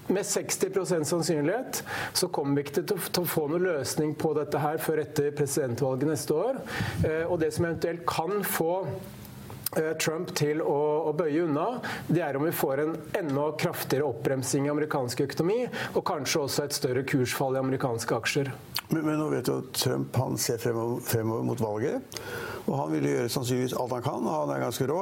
med 0.06 0.22
60% 0.22 1.04
sannsynlighet 1.08 1.84
så 2.12 2.28
kommer 2.28 2.58
vi 2.58 2.66
ikke 2.66 2.82
til 2.84 3.22
å 3.22 3.24
få 3.28 3.46
noen 3.48 3.64
løsning 3.64 4.12
på 4.20 4.34
dette 4.36 4.60
her 4.60 4.76
før 4.82 5.00
etter 5.00 5.32
presidentvalget 5.36 6.10
neste 6.10 6.36
år. 6.36 6.60
Eh, 7.06 7.24
og 7.24 7.38
det 7.40 7.54
som 7.56 7.68
eventuelt 7.70 8.04
kan 8.08 8.42
få 8.44 8.74
Trump 10.00 10.34
til 10.38 10.62
å, 10.62 10.78
å, 11.10 11.14
bøye 11.16 11.44
unna, 11.46 11.66
det 12.08 12.22
er 12.24 12.38
om 12.38 12.46
vi 12.46 12.54
får 12.54 12.84
en 12.84 12.94
enda 13.18 13.48
kraftigere 13.60 14.06
oppbremsing 14.10 14.68
i 14.68 14.72
amerikansk 14.74 15.24
økonomi, 15.26 15.64
og 15.94 16.04
kanskje 16.06 16.44
også 16.44 16.68
et 16.68 16.76
større 16.76 17.04
kursfall 17.08 17.58
i 17.58 17.62
amerikanske 17.64 18.20
aksjer. 18.22 18.52
Men, 18.90 19.04
men 19.06 19.16
nå 19.18 19.30
vet 19.32 19.46
du 19.48 19.54
at 19.56 19.70
Trump 19.80 20.16
han 20.20 20.36
ser 20.40 20.60
fremover, 20.60 21.00
fremover 21.08 21.46
mot 21.48 21.62
valget. 21.62 22.20
Og 22.64 22.76
han 22.78 22.92
vil 22.94 23.06
gjøre 23.10 23.30
sannsynligvis 23.32 23.74
alt 23.76 23.92
han 23.92 24.04
kan, 24.04 24.24
og 24.24 24.34
han 24.38 24.52
er 24.54 24.62
ganske 24.62 24.86
rå, 24.88 25.00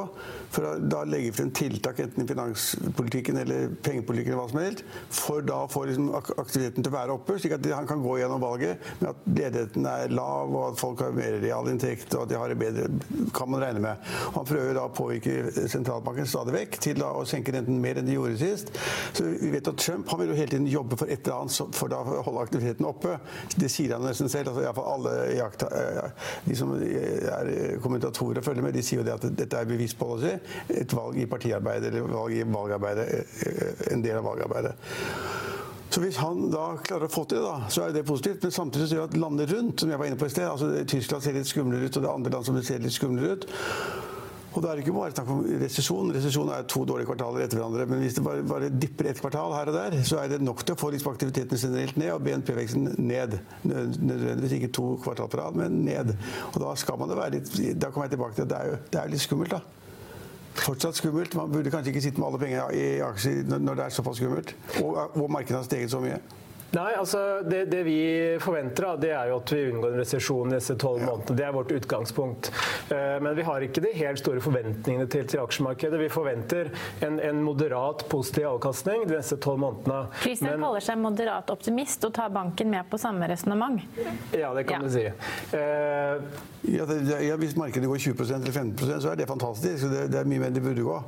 for 0.51 0.67
å 0.67 0.71
da 0.83 1.03
legge 1.07 1.31
frem 1.35 1.51
tiltak 1.55 2.01
enten 2.03 2.25
i 2.25 2.27
finanspolitikken 2.27 3.39
eller 3.39 3.69
pengepolitikken 3.85 4.33
eller 4.33 4.41
hva 4.41 4.51
som 4.51 4.59
helst, 4.59 4.83
for 5.15 5.45
da 5.47 5.61
å 5.63 5.69
få 5.71 5.85
liksom 5.87 6.09
aktiviteten 6.15 6.83
til 6.83 6.91
å 6.91 6.95
være 6.95 7.15
oppe, 7.15 7.37
slik 7.39 7.55
at 7.55 7.69
han 7.71 7.87
kan 7.87 8.03
gå 8.03 8.17
gjennom 8.19 8.43
valget 8.43 8.83
med 8.99 9.09
at 9.13 9.29
ledigheten 9.29 9.87
er 9.93 10.15
lav, 10.15 10.51
og 10.51 10.65
at 10.73 10.81
folk 10.81 11.05
har 11.05 11.15
mer 11.15 11.39
realinntekt, 11.43 12.09
og 12.17 12.25
at 12.25 12.33
de 12.33 12.39
har 12.41 12.51
det 12.51 12.59
bedre, 12.59 12.89
kan 13.35 13.51
man 13.51 13.63
regne 13.63 13.83
med. 13.87 14.11
Han 14.35 14.47
prøver 14.49 14.62
da 14.77 14.87
påvirke 14.93 15.67
sentralbanken 15.71 16.29
stadig 16.29 16.55
vekk 16.55 16.79
til 16.83 17.03
å 17.05 17.25
senke 17.29 17.53
renten 17.55 17.81
mer 17.83 17.99
enn 17.99 18.07
de 18.07 18.17
gjorde 18.17 18.39
sist. 18.41 18.71
Så 19.13 19.27
vi 19.27 19.51
vet 19.53 19.67
at 19.69 19.79
Trump 19.81 20.09
han 20.11 20.21
vil 20.21 20.33
jo 20.33 20.37
hele 20.39 20.53
tiden 20.53 20.69
jobbe 20.71 20.97
for 20.99 21.11
et 21.11 21.27
eller 21.27 21.43
annet 21.43 21.77
for 21.77 21.97
å 21.97 22.23
holde 22.27 22.45
aktiviteten 22.47 22.87
oppe. 22.89 23.17
Det 23.55 23.69
sier 23.71 23.95
han 23.97 24.05
nesten 24.07 24.31
selv. 24.31 24.53
altså 24.53 24.65
Iallfall 24.65 24.91
alle 24.93 25.15
jakta, 25.37 25.69
de 26.45 26.57
som 26.57 26.73
er 26.77 27.53
kommentatorer 27.83 28.45
følger 28.45 28.65
med, 28.65 28.75
de 28.75 28.83
sier 28.85 29.01
jo 29.01 29.07
det 29.07 29.15
at 29.17 29.29
dette 29.43 29.59
er 29.59 29.69
bevisst 29.69 29.99
policy. 29.99 30.35
Et 30.73 30.97
valg 30.97 31.19
i 31.19 31.29
partiarbeidet 31.29 31.91
eller 31.91 32.13
valg 32.13 32.37
i 32.37 32.43
valgarbeidet, 32.43 33.07
eh, 33.47 33.93
en 33.93 34.03
del 34.03 34.17
av 34.17 34.23
valgarbeidet. 34.23 34.75
Så 35.93 36.01
Hvis 36.01 36.17
han 36.17 36.47
da 36.49 36.71
klarer 36.81 37.05
å 37.05 37.13
få 37.13 37.21
til 37.29 37.37
det, 37.37 37.45
da, 37.45 37.69
så 37.69 37.83
er 37.85 37.91
det 37.93 38.01
positivt. 38.07 38.41
Men 38.41 38.51
samtidig 38.51 38.87
ser 38.89 38.97
vi 38.97 39.03
at 39.03 39.17
landet 39.21 39.51
rundt, 39.53 39.79
som 39.79 39.91
jeg 39.91 39.99
var 40.01 40.09
inne 40.09 40.17
på 40.17 40.25
i 40.25 40.33
sted, 40.33 40.47
altså 40.49 40.85
Tyskland 40.89 41.21
ser 41.21 41.37
litt 41.37 41.49
skumlere 41.49 41.85
ut, 41.85 41.97
og 41.97 42.01
det 42.01 42.09
er 42.09 42.15
andre 42.15 42.31
land 42.33 42.47
som 42.47 42.57
ser 42.65 42.81
litt 42.81 42.95
skumlere 42.95 43.35
ut. 43.35 43.45
Og 44.53 44.61
da 44.61 44.69
er 44.69 44.77
det 44.77 44.83
ikke 44.83 44.93
bare 44.93 45.13
snakk 45.15 45.29
om 45.33 45.41
resesjon. 45.63 46.11
Resesjon 46.13 46.49
er 46.53 46.65
to 46.69 46.83
dårlige 46.85 47.09
kvartaler 47.09 47.45
etter 47.45 47.57
hverandre. 47.57 47.87
Men 47.89 48.03
hvis 48.03 48.17
det 48.17 48.23
bare, 48.25 48.43
bare 48.45 48.69
dipper 48.69 49.09
ett 49.09 49.21
kvartal 49.21 49.55
her 49.55 49.71
og 49.71 49.77
der, 49.77 49.95
så 50.05 50.19
er 50.21 50.29
det 50.29 50.41
nok 50.45 50.61
til 50.61 50.75
å 50.75 50.79
få 50.79 50.91
liksom 50.93 51.13
aktiviteten 51.13 51.61
generelt 51.61 51.97
ned 51.97 52.11
og 52.13 52.21
BNP-veksten 52.27 52.91
ned. 53.01 53.39
Nødvendigvis 53.65 54.57
ikke 54.59 54.73
to 54.77 54.91
kvartal 55.03 55.31
på 55.31 55.41
rad, 55.41 55.57
men 55.57 55.81
ned. 55.87 56.13
Og 56.51 56.59
da 56.61 56.75
skal 56.79 57.01
man 57.01 57.09
det 57.09 57.17
være 57.17 57.39
litt 57.39 57.81
Da 57.81 57.89
kommer 57.89 58.05
jeg 58.09 58.15
tilbake 58.15 58.37
til 58.37 58.45
at 58.45 58.53
det 58.53 58.59
er 58.59 58.69
jo 58.69 58.77
det 58.93 59.01
er 59.01 59.15
litt 59.15 59.25
skummelt, 59.25 59.57
da. 59.57 59.63
Fortsatt 60.53 60.99
skummelt. 60.99 61.33
Man 61.39 61.49
burde 61.49 61.73
kanskje 61.73 61.89
ikke 61.89 62.05
sitte 62.05 62.21
med 62.21 62.29
alle 62.29 62.43
pengene 62.43 62.69
i 62.77 62.85
aksjer 63.01 63.49
når 63.57 63.79
det 63.79 63.87
er 63.87 63.97
såpass 63.97 64.21
skummelt. 64.21 64.53
Og, 64.83 65.17
og 65.17 65.31
markedet 65.33 65.63
har 65.63 65.65
steget 65.65 65.93
så 65.95 66.01
mye. 66.03 66.21
Nei, 66.73 66.93
altså 66.97 67.41
det, 67.45 67.65
det, 67.69 67.83
vi 67.85 67.97
forventer, 68.41 68.95
det 68.97 69.11
er 69.13 69.29
jo 69.29 69.37
at 69.37 69.51
vi 69.53 69.61
unngår 69.69 69.93
en 69.93 69.99
resesjon 70.01 70.53
i 70.53 70.57
disse 70.57 70.75
tolv 70.81 71.03
månedene. 71.05 71.37
Det 71.37 71.45
er 71.45 71.53
vårt 71.53 71.73
utgangspunkt. 71.75 72.49
Eh, 72.89 73.17
men 73.21 73.35
vi 73.37 73.45
har 73.45 73.65
ikke 73.65 73.83
de 73.83 73.91
helt 73.93 74.21
store 74.21 74.41
forventningene 74.41 75.05
til, 75.11 75.27
til 75.29 75.43
aksjemarkedet. 75.43 75.99
Vi 76.01 76.09
forventer 76.13 76.71
en, 77.05 77.19
en, 77.21 77.43
moderat 77.45 78.05
positiv 78.09 78.47
avkastning 78.55 79.05
de 79.09 79.19
neste 79.19 79.37
tolv 79.43 79.61
månedene. 79.61 79.99
Christian 80.23 80.57
kaller 80.57 80.85
seg 80.85 81.01
moderat 81.03 81.53
optimist 81.53 82.09
og 82.09 82.15
tar 82.17 82.33
banken 82.33 82.73
med 82.73 82.89
på 82.89 82.97
samme 83.01 83.29
resonnement. 83.29 83.83
Ja, 84.33 84.53
det 84.57 84.65
kan 84.69 84.81
ja. 84.81 84.89
du 84.89 84.93
si. 84.93 85.05
Uh, 85.53 86.23
ja, 86.73 86.87
det, 86.89 87.01
ja, 87.27 87.37
hvis 87.37 87.57
markedet 87.59 87.89
går 87.91 88.01
20 88.09 88.33
eller 88.33 88.49
15% 88.63 89.03
så 89.03 89.13
er 89.13 89.21
det 89.21 89.29
fantastisk. 89.29 89.91
Det, 89.93 90.07
det 90.13 90.23
er 90.23 90.29
mye 90.29 90.47
mer 90.47 90.55
det 90.55 90.63
burde 90.65 90.89
gå. 90.89 91.03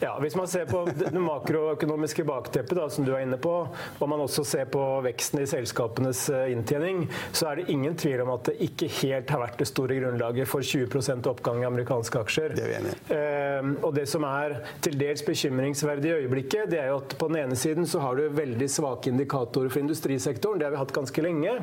Ja, 0.00 0.14
Hvis 0.20 0.36
man 0.36 0.48
ser 0.48 0.64
på 0.68 0.84
det 0.86 1.10
makroøkonomiske 1.12 2.24
bakteppet, 2.24 2.76
da, 2.78 2.86
som 2.90 3.04
du 3.04 3.12
er 3.14 3.24
inne 3.24 3.36
på, 3.40 3.52
og 3.68 4.08
man 4.08 4.22
også 4.24 4.44
ser 4.48 4.68
på 4.72 4.80
veksten 5.04 5.42
i 5.42 5.48
selskapenes 5.50 6.22
eh, 6.32 6.52
inntjening, 6.54 7.02
så 7.36 7.50
er 7.50 7.60
det 7.60 7.66
ingen 7.74 7.96
tvil 8.00 8.22
om 8.24 8.32
at 8.34 8.48
det 8.48 8.56
ikke 8.64 8.88
helt 9.00 9.32
har 9.34 9.42
vært 9.42 9.60
det 9.60 9.68
store 9.68 9.98
grunnlaget 10.00 10.48
for 10.48 10.64
20 10.64 11.28
oppgang 11.30 11.60
i 11.62 11.68
amerikanske 11.68 12.22
aksjer. 12.22 12.54
Det 12.56 12.64
er 12.64 12.70
vi 12.72 12.78
enige. 12.78 12.96
eh, 13.16 13.70
og 13.84 13.94
det 13.96 14.06
som 14.08 14.24
er 14.28 14.56
til 14.84 14.96
dels 15.00 15.24
bekymringsverdig 15.26 16.12
i 16.12 16.16
øyeblikket, 16.22 16.70
det 16.72 16.80
er 16.80 16.92
jo 16.92 17.00
at 17.02 17.16
på 17.20 17.28
den 17.32 17.42
ene 17.44 17.58
siden 17.58 17.88
så 17.88 18.00
har 18.04 18.16
du 18.16 18.28
veldig 18.36 18.70
svake 18.72 19.12
indikatorer 19.12 19.72
for 19.72 19.82
industrisektoren. 19.82 20.60
Det 20.60 20.68
har 20.68 20.76
vi 20.76 20.80
hatt 20.80 20.96
ganske 20.96 21.24
lenge. 21.24 21.58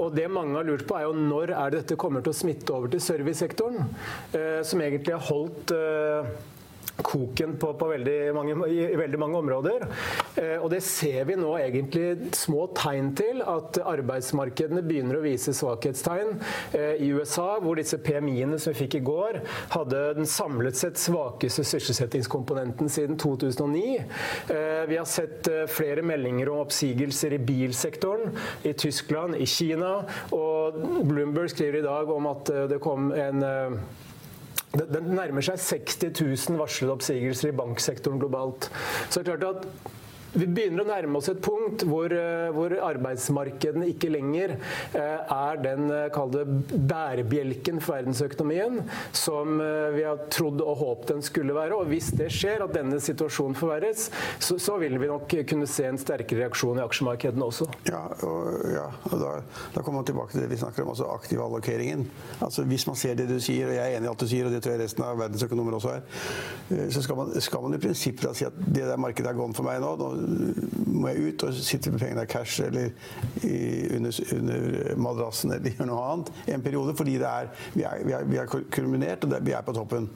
Og 0.00 0.12
det 0.16 0.28
mange 0.32 0.58
har 0.58 0.68
lurt 0.68 0.86
på, 0.88 0.98
er 0.98 1.08
jo 1.08 1.14
når 1.16 1.54
er 1.54 1.72
det 1.72 1.84
dette 1.84 2.00
kommer 2.00 2.24
til 2.24 2.32
å 2.32 2.38
smitte 2.38 2.74
over 2.74 2.92
til 2.92 3.02
servicesektoren, 3.04 3.88
eh, 4.32 4.60
som 4.66 4.80
egentlig 4.80 5.14
har 5.16 5.24
holdt 5.28 5.74
eh, 5.76 6.34
koken 6.96 7.56
på, 7.58 7.72
på 7.78 7.88
veldig 7.90 8.18
mange, 8.36 8.56
i 8.70 8.96
veldig 8.98 9.20
mange 9.20 9.40
områder. 9.40 9.86
Eh, 10.40 10.56
og 10.60 10.70
det 10.72 10.82
ser 10.86 11.24
vi 11.28 11.36
nå 11.38 11.54
egentlig 11.58 12.32
små 12.36 12.68
tegn 12.76 13.12
til, 13.18 13.42
at 13.42 13.78
arbeidsmarkedene 13.82 14.84
begynner 14.86 15.18
å 15.18 15.24
vise 15.24 15.54
svakhetstegn. 15.56 16.36
Eh, 16.76 17.02
I 17.04 17.10
USA, 17.16 17.58
hvor 17.62 17.78
disse 17.80 17.98
PMI-ene 18.02 18.58
som 18.62 18.74
vi 18.74 18.84
fikk 18.84 18.98
i 19.00 19.04
går, 19.06 19.40
hadde 19.74 20.02
den 20.18 20.28
samlet 20.30 20.78
sett 20.78 21.00
svakeste 21.00 21.64
sysselsettingskomponenten 21.66 22.90
siden 22.92 23.18
2009. 23.20 24.04
Eh, 24.54 24.84
vi 24.90 24.98
har 25.00 25.08
sett 25.10 25.48
eh, 25.48 25.66
flere 25.70 26.04
meldinger 26.06 26.52
om 26.52 26.62
oppsigelser 26.64 27.36
i 27.36 27.42
bilsektoren 27.42 28.34
i 28.62 28.72
Tyskland, 28.72 29.36
i 29.36 29.46
Kina, 29.46 29.96
og 30.34 30.80
Bloomberg 31.08 31.50
skriver 31.52 31.80
i 31.80 31.86
dag 31.86 32.10
om 32.10 32.30
at 32.30 32.54
eh, 32.54 32.66
det 32.70 32.82
kom 32.84 33.12
en 33.12 33.44
det 34.74 35.02
nærmer 35.06 35.44
seg 35.44 35.60
60 35.62 36.48
000 36.50 36.58
varslede 36.58 36.94
oppsigelser 36.96 37.52
i 37.52 37.56
banksektoren 37.56 38.22
globalt. 38.22 38.70
Så 39.08 39.22
det 39.22 39.34
er 39.34 39.38
klart 39.38 39.64
at 39.64 39.93
vi 40.34 40.46
begynner 40.50 40.82
å 40.82 40.88
nærme 40.88 41.20
oss 41.20 41.30
et 41.30 41.40
punkt 41.42 41.84
hvor, 41.86 42.10
eh, 42.12 42.48
hvor 42.54 42.72
arbeidsmarkedene 42.88 43.86
ikke 43.92 44.10
lenger 44.12 44.56
eh, 44.56 45.34
er 45.34 45.60
den 45.62 45.86
eh, 45.94 46.18
bærebjelken 46.74 47.80
for 47.82 47.94
verdensøkonomien 47.94 48.80
som 49.14 49.60
vi 49.94 50.02
har 50.02 50.24
trodd 50.32 50.60
og 50.64 50.78
håpet 50.80 51.12
den 51.12 51.22
skulle 51.24 51.54
være. 51.54 51.76
Og 51.78 51.90
hvis 51.90 52.10
det 52.18 52.30
skjer, 52.34 52.64
at 52.64 52.74
denne 52.74 52.98
situasjonen 53.02 53.56
forverres, 53.58 54.08
så, 54.42 54.56
så 54.60 54.76
vil 54.80 54.96
vi 55.00 55.10
nok 55.10 55.30
kunne 55.48 55.68
se 55.70 55.86
en 55.88 56.00
sterkere 56.00 56.44
reaksjon 56.44 56.80
i 56.80 56.84
aksjemarkedene 56.84 57.46
også. 57.46 57.68
Ja, 57.88 58.02
og, 58.26 58.64
ja, 58.74 58.86
og 59.10 59.16
da, 59.20 59.32
da, 59.76 59.82
kommer 59.82 60.00
man 60.00 60.08
tilbake 60.08 60.34
til 60.34 60.44
det 60.44 60.50
vi 60.50 60.58
snakker 60.60 60.84
om, 60.84 60.92
altså 60.94 61.08
aktivallokeringen. 61.14 62.06
Altså, 62.44 62.66
hvis 62.68 62.86
man 62.88 62.98
ser 62.98 63.18
det 63.18 63.28
du 63.30 63.36
sier, 63.38 63.70
og 63.70 63.76
jeg 63.76 63.84
er 63.84 63.98
enig 63.98 64.08
i 64.08 64.12
alt 64.12 64.24
du 64.24 64.30
sier, 64.30 64.48
og 64.48 64.54
det 64.54 64.62
tror 64.64 64.76
jeg 64.76 64.84
resten 64.84 65.06
av 65.06 65.20
verdensøkonomer 65.22 65.78
også 65.78 65.94
er, 65.94 66.04
så 66.94 67.04
skal 67.04 67.20
man, 67.20 67.34
skal 67.44 67.66
man 67.66 67.78
i 67.78 67.82
prinsippet 67.82 68.40
si 68.40 68.48
at 68.48 68.58
det 68.64 68.86
der 68.88 69.00
markedet 69.00 69.30
er 69.30 69.38
gone 69.38 69.56
for 69.56 69.66
meg 69.66 69.82
nå. 69.84 69.94
Må 70.86 71.12
jeg 71.12 71.30
ut 71.30 71.46
og 71.48 71.56
sitte 71.58 71.92
med 71.92 72.02
pengene 72.02 72.26
i 72.26 72.30
cash 72.30 72.64
eller 72.64 72.90
i, 73.42 73.56
under, 73.96 74.20
under, 74.38 74.92
madrassen 74.96 75.54
eller 75.54 75.74
gjøre 75.74 75.88
noe 75.90 76.04
annet 76.12 76.30
i 76.48 76.54
en 76.56 76.64
periode. 76.64 76.96
Fordi 76.98 77.16
er, 77.20 77.50
vi, 77.74 77.82
er, 77.82 78.04
vi, 78.04 78.12
er, 78.12 78.28
vi 78.28 78.40
er 78.40 78.54
kulminert, 78.74 79.26
og 79.26 79.36
vi 79.44 79.56
er 79.56 79.66
på 79.66 79.76
toppen. 79.76 80.08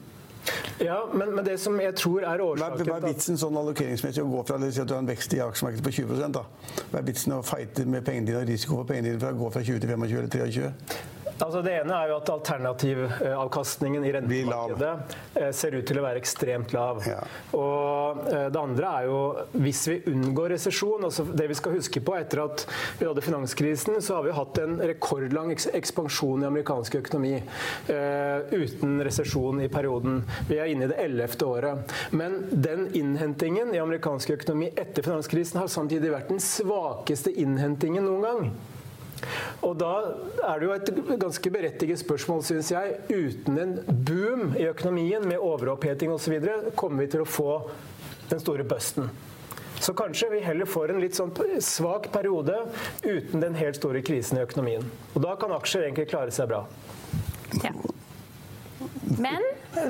Ja, 0.79 1.09
men, 1.13 1.33
men, 1.35 1.43
det 1.45 1.57
som 1.59 1.75
jeg 1.81 1.93
tror 1.99 2.23
er 2.23 2.41
årsaken 2.41 2.87
Hva 2.87 2.97
er 3.01 3.09
vitsen 3.09 3.37
sånn 3.37 3.57
allokeringsmessig 3.59 4.23
å 4.23 4.29
gå 4.31 4.43
fra 4.47 4.59
si 4.63 4.81
at 4.81 4.87
du 4.87 4.95
har 4.95 5.03
en 5.03 5.09
vekst 5.09 5.35
i 5.35 5.41
aksjemarkedet 5.43 5.85
på 5.85 5.93
20 5.99 6.33
da? 6.37 6.45
Hva 6.89 7.01
er 7.01 7.07
vitsen 7.09 7.35
å 7.35 7.41
fighte 7.45 7.85
med 7.85 8.05
pengene 8.07 8.31
dine 8.31 8.41
og 8.41 8.49
risiko 8.49 8.79
for 8.79 8.89
pengene 8.89 9.11
dine 9.11 9.21
fra 9.21 9.33
å 9.35 9.39
gå 9.41 9.51
fra 9.53 9.63
20 9.65 9.83
til 9.83 9.91
25 9.91 10.21
eller 10.21 10.39
23? 10.47 11.17
Altså 11.39 11.61
det 11.63 11.73
ene 11.79 11.95
er 11.95 12.11
jo 12.11 12.17
at 12.19 12.29
Alternativavkastningen 12.33 14.05
i 14.05 14.11
rentemarkedet 14.15 15.15
eh, 15.39 15.51
ser 15.55 15.77
ut 15.77 15.87
til 15.87 15.99
å 16.01 16.03
være 16.03 16.19
ekstremt 16.19 16.73
lav. 16.75 17.01
Ja. 17.07 17.19
Og 17.55 18.25
eh, 18.27 18.47
Det 18.51 18.59
andre 18.59 18.91
er 18.99 19.07
jo 19.07 19.19
hvis 19.63 19.83
vi 19.89 19.97
unngår 20.11 20.53
resesjon 20.55 21.05
altså 21.07 21.25
Det 21.31 21.47
vi 21.49 21.57
skal 21.57 21.75
huske 21.77 22.01
på 22.03 22.15
etter 22.17 22.43
at 22.43 22.65
vi 22.99 23.07
hadde 23.07 23.23
finanskrisen, 23.23 23.99
så 24.03 24.19
har 24.19 24.27
vi 24.27 24.35
hatt 24.35 24.59
en 24.61 24.77
rekordlang 24.81 25.53
ekspansjon 25.53 26.43
i 26.43 26.47
amerikansk 26.47 26.97
økonomi 26.99 27.35
uh, 27.39 28.49
uten 28.51 28.99
resesjon 29.05 29.61
i 29.63 29.69
perioden. 29.71 30.21
Vi 30.49 30.59
er 30.59 30.71
inne 30.71 30.87
i 30.87 30.91
det 30.91 30.99
ellevte 31.01 31.47
året. 31.47 31.93
Men 32.15 32.39
den 32.51 32.87
innhentingen 32.97 33.73
i 33.75 33.81
amerikansk 33.81 34.33
økonomi 34.35 34.71
etter 34.75 35.05
finanskrisen 35.05 35.61
har 35.61 35.71
samtidig 35.71 36.11
vært 36.13 36.33
den 36.33 36.43
svakeste 36.43 37.33
innhentingen 37.33 38.07
noen 38.07 38.27
gang. 38.27 38.51
Og 39.65 39.77
da 39.79 39.93
er 40.51 40.59
det 40.59 40.67
jo 40.67 40.75
et 40.75 41.19
ganske 41.21 41.51
berettiget 41.53 42.01
spørsmål, 42.01 42.43
syns 42.47 42.71
jeg. 42.73 42.99
Uten 43.09 43.59
en 43.59 43.73
boom 43.87 44.53
i 44.57 44.67
økonomien 44.69 45.25
med 45.27 45.41
overoppheting 45.43 46.13
osv. 46.13 46.37
kommer 46.75 47.03
vi 47.05 47.11
til 47.15 47.25
å 47.25 47.29
få 47.29 47.51
den 48.29 48.41
store 48.41 48.63
busten. 48.67 49.09
Så 49.79 49.93
kanskje 49.95 50.27
vi 50.33 50.39
heller 50.43 50.67
får 50.67 50.91
en 50.91 50.99
litt 50.99 51.15
sånn 51.15 51.31
svak 51.63 52.09
periode 52.11 52.57
uten 53.05 53.39
den 53.39 53.55
helt 53.55 53.79
store 53.79 54.03
krisen 54.03 54.39
i 54.39 54.43
økonomien. 54.43 54.83
Og 55.13 55.23
da 55.23 55.37
kan 55.39 55.55
aksjer 55.55 55.87
egentlig 55.87 56.09
klare 56.11 56.35
seg 56.35 56.51
bra. 56.51 56.65
Men 59.19 59.43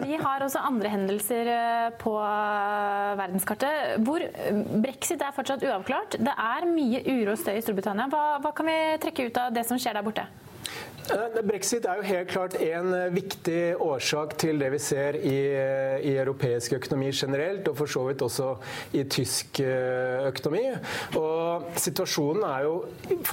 vi 0.03 0.17
har 0.19 0.43
også 0.43 0.61
andre 0.65 0.91
hendelser 0.91 1.49
eh, 1.53 1.87
på 2.01 2.15
eh, 2.17 3.13
verdenskartet 3.19 4.01
hvor 4.05 4.23
eh, 4.25 4.61
brexit 4.83 5.21
er 5.21 5.35
fortsatt 5.35 5.63
uavklart. 5.65 6.17
Det 6.19 6.33
er 6.33 6.67
mye 6.69 7.03
uro 7.05 7.35
og 7.35 7.41
støy 7.41 7.55
i 7.59 7.63
Storbritannia. 7.63 8.09
Hva, 8.11 8.23
hva 8.43 8.53
kan 8.57 8.69
vi 8.69 8.77
trekke 9.05 9.29
ut 9.29 9.41
av 9.41 9.53
det 9.55 9.65
som 9.69 9.79
skjer 9.81 9.99
der 9.99 10.05
borte? 10.05 10.25
Eh, 11.09 11.39
Brexit 11.45 11.85
er 11.88 11.99
jo 11.99 12.05
helt 12.05 12.29
klart 12.29 12.55
en 12.62 12.93
eh, 12.93 13.07
viktig 13.13 13.62
årsak 13.81 14.35
til 14.41 14.59
det 14.62 14.69
vi 14.73 14.79
ser 14.83 15.17
i, 15.17 15.38
eh, 15.55 15.95
i, 16.05 16.13
europeisk 16.19 16.75
økonomi 16.77 17.09
generelt, 17.15 17.67
og 17.71 17.77
for 17.79 17.89
så 17.89 18.03
vidt 18.07 18.21
også 18.25 18.49
i 18.97 19.03
tysk 19.09 19.62
økonomi. 19.62 20.65
Og 21.17 21.69
situasjonen 21.79 22.43
er 22.45 22.65
jo, 22.67 22.73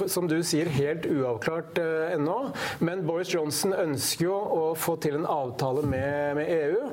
som 0.07 0.27
du 0.29 0.37
sier, 0.45 0.69
helt 0.71 1.05
uavklart 1.09 1.79
ennå. 2.13 2.37
Men 2.79 3.03
Boris 3.07 3.33
Johnson 3.33 3.75
ønsker 3.75 4.27
jo 4.27 4.37
å 4.37 4.63
få 4.77 4.95
til 5.03 5.17
en 5.19 5.27
avtale 5.29 5.83
med, 5.85 6.37
med 6.39 6.51
EU. 6.53 6.87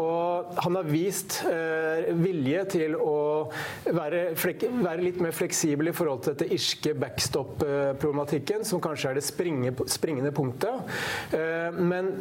Og 0.00 0.54
han 0.64 0.78
har 0.78 0.88
vist 0.88 1.40
eh, 1.48 2.10
vilje 2.16 2.64
til 2.76 2.96
å 2.96 3.16
være, 3.86 4.22
være, 4.36 5.04
litt 5.04 5.20
mer 5.22 5.34
fleksibel 5.36 5.90
i 5.90 5.96
forhold 5.96 6.24
til 6.24 6.36
dette 6.36 6.50
irske 6.54 6.94
backstop-problematikken, 7.00 8.64
som 8.68 8.82
kanskje 8.82 9.12
er 9.12 9.20
det 9.20 9.26
springende 9.26 9.74
det 10.28 10.36
punktet. 10.36 10.94
Eh, 11.36 11.80
men 11.80 12.14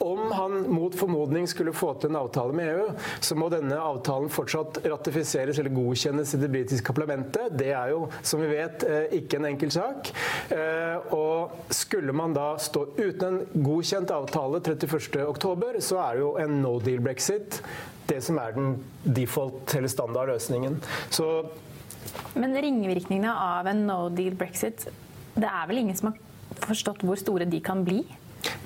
om 0.00 0.32
han 0.32 0.54
mot 0.72 0.94
formodning 0.96 1.44
skulle 1.48 1.74
få 1.76 1.90
til 2.00 2.08
en 2.08 2.16
avtale 2.22 2.54
med 2.56 2.70
EU, 2.72 2.86
så 3.20 3.36
må 3.36 3.50
denne 3.52 3.76
avtalen 3.76 4.30
fortsatt 4.32 4.80
ratifiseres 4.88 5.60
eller 5.60 5.74
godkjennes 5.76 6.32
i 6.34 6.40
det 6.40 6.48
britiske 6.54 6.94
parlamentet. 6.96 7.52
Det 7.60 7.68
er 7.76 7.92
jo, 7.92 8.06
som 8.24 8.40
vi 8.40 8.48
vet, 8.48 8.86
eh, 8.88 9.12
ikke 9.20 9.36
en 9.36 9.50
enkel 9.50 9.74
sak. 9.74 10.08
Eh, 10.56 11.12
og 11.12 11.74
skulle 11.76 12.16
man 12.16 12.32
da 12.32 12.54
stå 12.56 12.86
uten 12.96 13.26
en 13.28 13.64
godkjent 13.66 14.10
avtale 14.14 14.62
31.10, 14.64 15.80
så 15.84 16.00
er 16.06 16.16
det 16.16 16.24
jo 16.24 16.32
en 16.40 16.62
no 16.62 16.78
deal 16.80 17.04
brexit 17.04 17.60
det 18.10 18.22
som 18.24 18.40
er 18.42 18.56
den 18.56 18.72
default 19.04 19.74
eller 19.76 19.88
standardløsningen. 19.88 20.80
Så 21.10 21.28
Men 22.34 22.56
ringvirkningene 22.56 23.30
av 23.30 23.68
en 23.70 23.86
no 23.86 24.08
deal 24.08 24.34
brexit, 24.34 24.88
det 25.36 25.46
er 25.46 25.68
vel 25.68 25.84
ingen 25.84 25.96
som 25.98 26.10
har 26.10 26.18
forstått 26.66 27.04
hvor 27.06 27.18
store 27.20 27.48
de 27.48 27.60
kan 27.64 27.84
bli? 27.86 28.02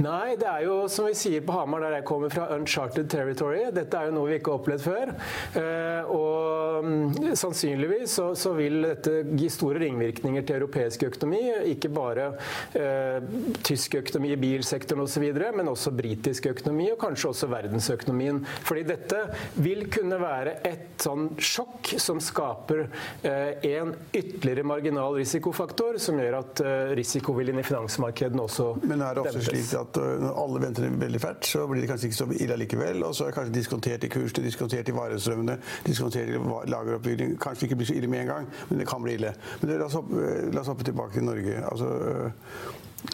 Nei, 0.03 0.35
det 0.39 0.47
er 0.49 0.65
jo 0.67 0.77
som 0.91 1.07
vi 1.09 1.15
sier 1.19 1.45
på 1.47 1.55
Hamar, 1.55 1.85
der 1.85 1.99
jeg 1.99 2.07
kommer 2.09 2.33
fra, 2.33 2.49
uncharted 2.57 3.09
territory. 3.11 3.63
Dette 3.75 3.99
er 3.99 4.11
jo 4.11 4.17
noe 4.17 4.31
vi 4.31 4.39
ikke 4.41 4.53
har 4.53 4.61
opplevd 4.61 4.85
før. 4.85 5.13
Eh, 5.61 6.11
og 6.15 6.87
mm, 6.87 7.35
sannsynligvis 7.39 8.17
så, 8.19 8.27
så, 8.39 8.55
vil 8.55 8.81
dette 8.85 9.23
gi 9.39 9.49
store 9.51 9.83
ringvirkninger 9.83 10.47
til 10.47 10.59
europeisk 10.61 11.07
økonomi. 11.09 11.43
Ikke 11.75 11.91
bare 11.95 12.31
eh, 12.79 13.19
tysk 13.67 13.99
økonomi 14.01 14.35
i 14.35 14.41
bilsektoren 14.41 15.05
osv., 15.07 15.27
men 15.55 15.71
også 15.71 15.95
britisk 15.95 16.51
økonomi, 16.53 16.91
og 16.93 17.01
kanskje 17.03 17.31
også 17.31 17.51
verdensøkonomien. 17.53 18.43
Fordi 18.67 18.85
dette 18.89 19.23
vil 19.63 19.87
kunne 19.93 20.19
være 20.23 20.59
et 20.67 21.03
sånn 21.03 21.31
sjokk 21.39 21.95
som 22.03 22.21
skaper 22.23 22.87
eh, 23.27 23.65
en 23.75 23.95
ytterligere 24.11 24.67
marginal 24.67 25.19
risikofaktor, 25.19 25.99
som 26.03 26.19
gjør 26.21 26.39
at 26.41 26.65
eh, 26.65 26.95
risikoviljen 26.99 27.61
i 27.61 27.67
finansmarkedene 27.67 28.45
også 28.45 28.71
Men 28.85 29.03
er 29.05 29.17
det 29.17 29.27
også 29.27 29.45
slik 29.49 29.64
at 29.73 29.95
at 29.95 30.21
når 30.21 30.45
alle 30.45 30.67
venter 30.67 30.89
veldig 30.91 31.21
fælt, 31.21 31.47
så 31.47 31.67
blir 31.67 31.81
det 31.81 31.89
kanskje 31.89 32.07
ikke 32.07 32.17
så 32.17 32.27
ille 32.41 32.57
likevel. 32.57 33.05
Og 33.05 33.15
så 33.15 33.25
er 33.25 33.31
kanskje 33.31 33.55
diskontert 33.55 34.05
i 34.05 34.09
kursene, 34.09 34.45
diskontert 34.47 34.89
i 34.89 34.93
varestrømmene, 34.95 35.59
diskontert 35.87 36.29
i 36.29 36.71
lageroppbygging. 36.71 37.41
Kanskje 37.41 37.61
det 37.61 37.71
ikke 37.71 37.77
blir 37.77 37.87
så 37.87 37.95
ille 37.95 38.11
med 38.11 38.21
en 38.21 38.27
gang, 38.27 38.49
men 38.71 38.79
det 38.79 38.89
kan 38.89 39.03
bli 39.03 39.15
ille. 39.19 39.35
Men 39.61 39.71
la, 39.71 39.85
oss 39.85 39.99
hoppe, 39.99 40.29
la 40.53 40.61
oss 40.61 40.71
hoppe 40.73 40.85
tilbake 40.85 41.13
til 41.13 41.25
Norge. 41.25 41.65
Altså, 41.73 41.89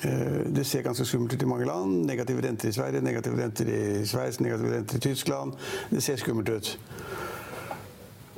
øh, 0.04 0.56
det 0.56 0.66
ser 0.66 0.82
ganske 0.82 1.04
skummelt 1.04 1.34
ut 1.34 1.42
i 1.42 1.46
mange 1.46 1.66
land. 1.66 2.06
Negative 2.06 2.48
renter 2.48 2.68
i 2.68 2.72
Sverige, 2.72 3.00
negative 3.00 3.42
renter 3.42 3.66
i 3.66 4.06
Sveits, 4.06 4.40
negative 4.40 4.76
renter 4.76 4.96
i 4.96 5.00
Tyskland. 5.00 5.52
Det 5.90 6.02
ser 6.02 6.16
skummelt 6.16 6.48
ut. 6.48 6.78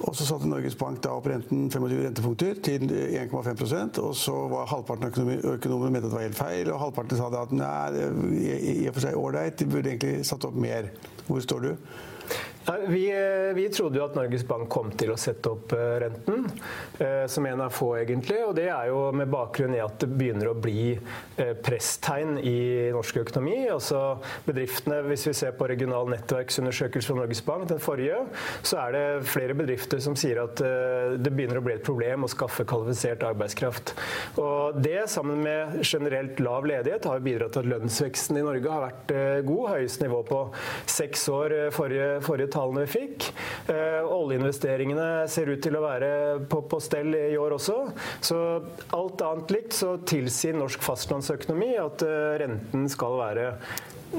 Og 0.02 0.16
så 0.18 0.26
satte 0.26 0.48
Norges 0.50 0.74
Bank 0.78 0.98
da 1.04 1.12
opp 1.14 1.28
renten 1.30 1.68
25 1.70 2.00
rentepunkter 2.06 2.58
til 2.66 2.88
1,5% 2.90 4.00
og 4.02 4.14
så 4.18 4.34
var 4.50 4.70
halvparten 4.72 5.06
av 5.08 5.52
økonomene 5.54 5.92
mente 5.94 6.08
at 6.08 6.12
det 6.12 6.18
var 6.18 6.26
helt 6.26 6.38
feil, 6.38 6.70
og 6.72 6.80
halvparten 6.82 7.20
sa 7.20 7.28
at 7.38 7.54
nei, 7.54 8.06
i 8.82 8.88
og 8.90 8.96
for 8.96 9.04
seg 9.06 9.18
ålreit, 9.18 9.58
de 9.60 9.68
burde 9.70 9.92
egentlig 9.92 10.26
satt 10.26 10.48
opp 10.48 10.58
mer. 10.58 10.90
Hvor 11.28 11.44
står 11.44 11.68
du? 11.68 11.70
Vi, 12.87 13.11
eh, 13.11 13.55
vi, 13.55 13.68
trodde 13.68 13.98
jo 13.98 14.05
at 14.05 14.14
Norges 14.14 14.44
Bank 14.46 14.68
kom 14.70 14.92
til 14.98 15.11
å 15.12 15.18
sette 15.18 15.51
opp 15.51 15.72
eh, 15.75 15.96
renten, 16.05 16.44
eh, 17.03 17.25
som 17.31 17.46
en 17.46 17.62
av 17.64 17.72
få, 17.75 17.88
egentlig. 17.98 18.38
Og 18.46 18.55
det 18.55 18.68
er 18.70 18.90
jo 18.92 19.01
med 19.16 19.31
bakgrunn 19.33 19.75
i 19.75 19.81
at 19.83 19.96
det 20.03 20.11
begynner 20.12 20.53
å 20.53 20.57
bli 20.59 20.94
presstegn 21.64 22.37
i 22.38 22.90
norsk 22.94 23.18
økonomi. 23.25 23.57
Altså 23.72 23.98
bedriftene, 24.46 25.01
Hvis 25.09 25.27
vi 25.27 25.35
ser 25.37 25.57
på 25.59 25.66
regional 25.70 26.11
nettverksundersøkelse 26.12 27.11
fra 27.11 27.18
Norges 27.18 27.42
Bank, 27.46 27.66
den 27.70 27.83
forrige, 27.83 28.20
så 28.62 28.79
er 28.85 28.94
det 28.94 29.05
flere 29.31 29.57
bedrifter 29.59 30.03
som 30.03 30.14
sier 30.18 30.42
at 30.44 30.61
det 30.61 31.33
begynner 31.33 31.59
å 31.59 31.64
bli 31.64 31.75
et 31.75 31.85
problem 31.87 32.27
å 32.27 32.31
skaffe 32.31 32.66
kvalifisert 32.68 33.25
arbeidskraft. 33.27 33.94
Og 34.40 34.79
det, 34.83 35.09
sammen 35.11 35.42
med 35.42 35.81
generelt 35.83 36.40
lav 36.42 36.68
ledighet, 36.68 37.09
har 37.11 37.25
bidratt 37.25 37.57
til 37.57 37.64
at 37.64 37.72
lønnsveksten 37.72 38.38
i 38.38 38.46
Norge 38.46 38.70
har 38.70 38.87
vært 38.87 39.14
god. 39.48 39.64
Høyest 39.72 40.05
nivå 40.05 40.22
på 40.29 40.42
seks 40.90 41.27
år 41.33 41.57
forrige, 41.75 42.09
forrige 42.27 42.51
tallene 42.52 42.84
vi 42.84 42.92
fikk. 42.92 43.28
Eh, 43.72 44.00
oljeinvesteringene 44.04 45.28
ser 45.32 45.50
ut 45.52 45.62
til 45.64 45.78
å 45.78 45.84
være 45.84 46.12
på, 46.50 46.62
på, 46.68 46.80
stell 46.82 47.14
i 47.16 47.38
år 47.40 47.56
også. 47.58 47.78
Så 48.24 48.38
alt 48.96 49.24
annet 49.26 49.56
likt 49.56 49.76
så 49.76 49.96
tilsier 50.08 50.56
norsk 50.58 50.84
fastlandsøkonomi 50.84 51.72
at 51.80 52.04
eh, 52.06 52.36
renten 52.44 52.88
skal 52.92 53.18
være 53.20 53.50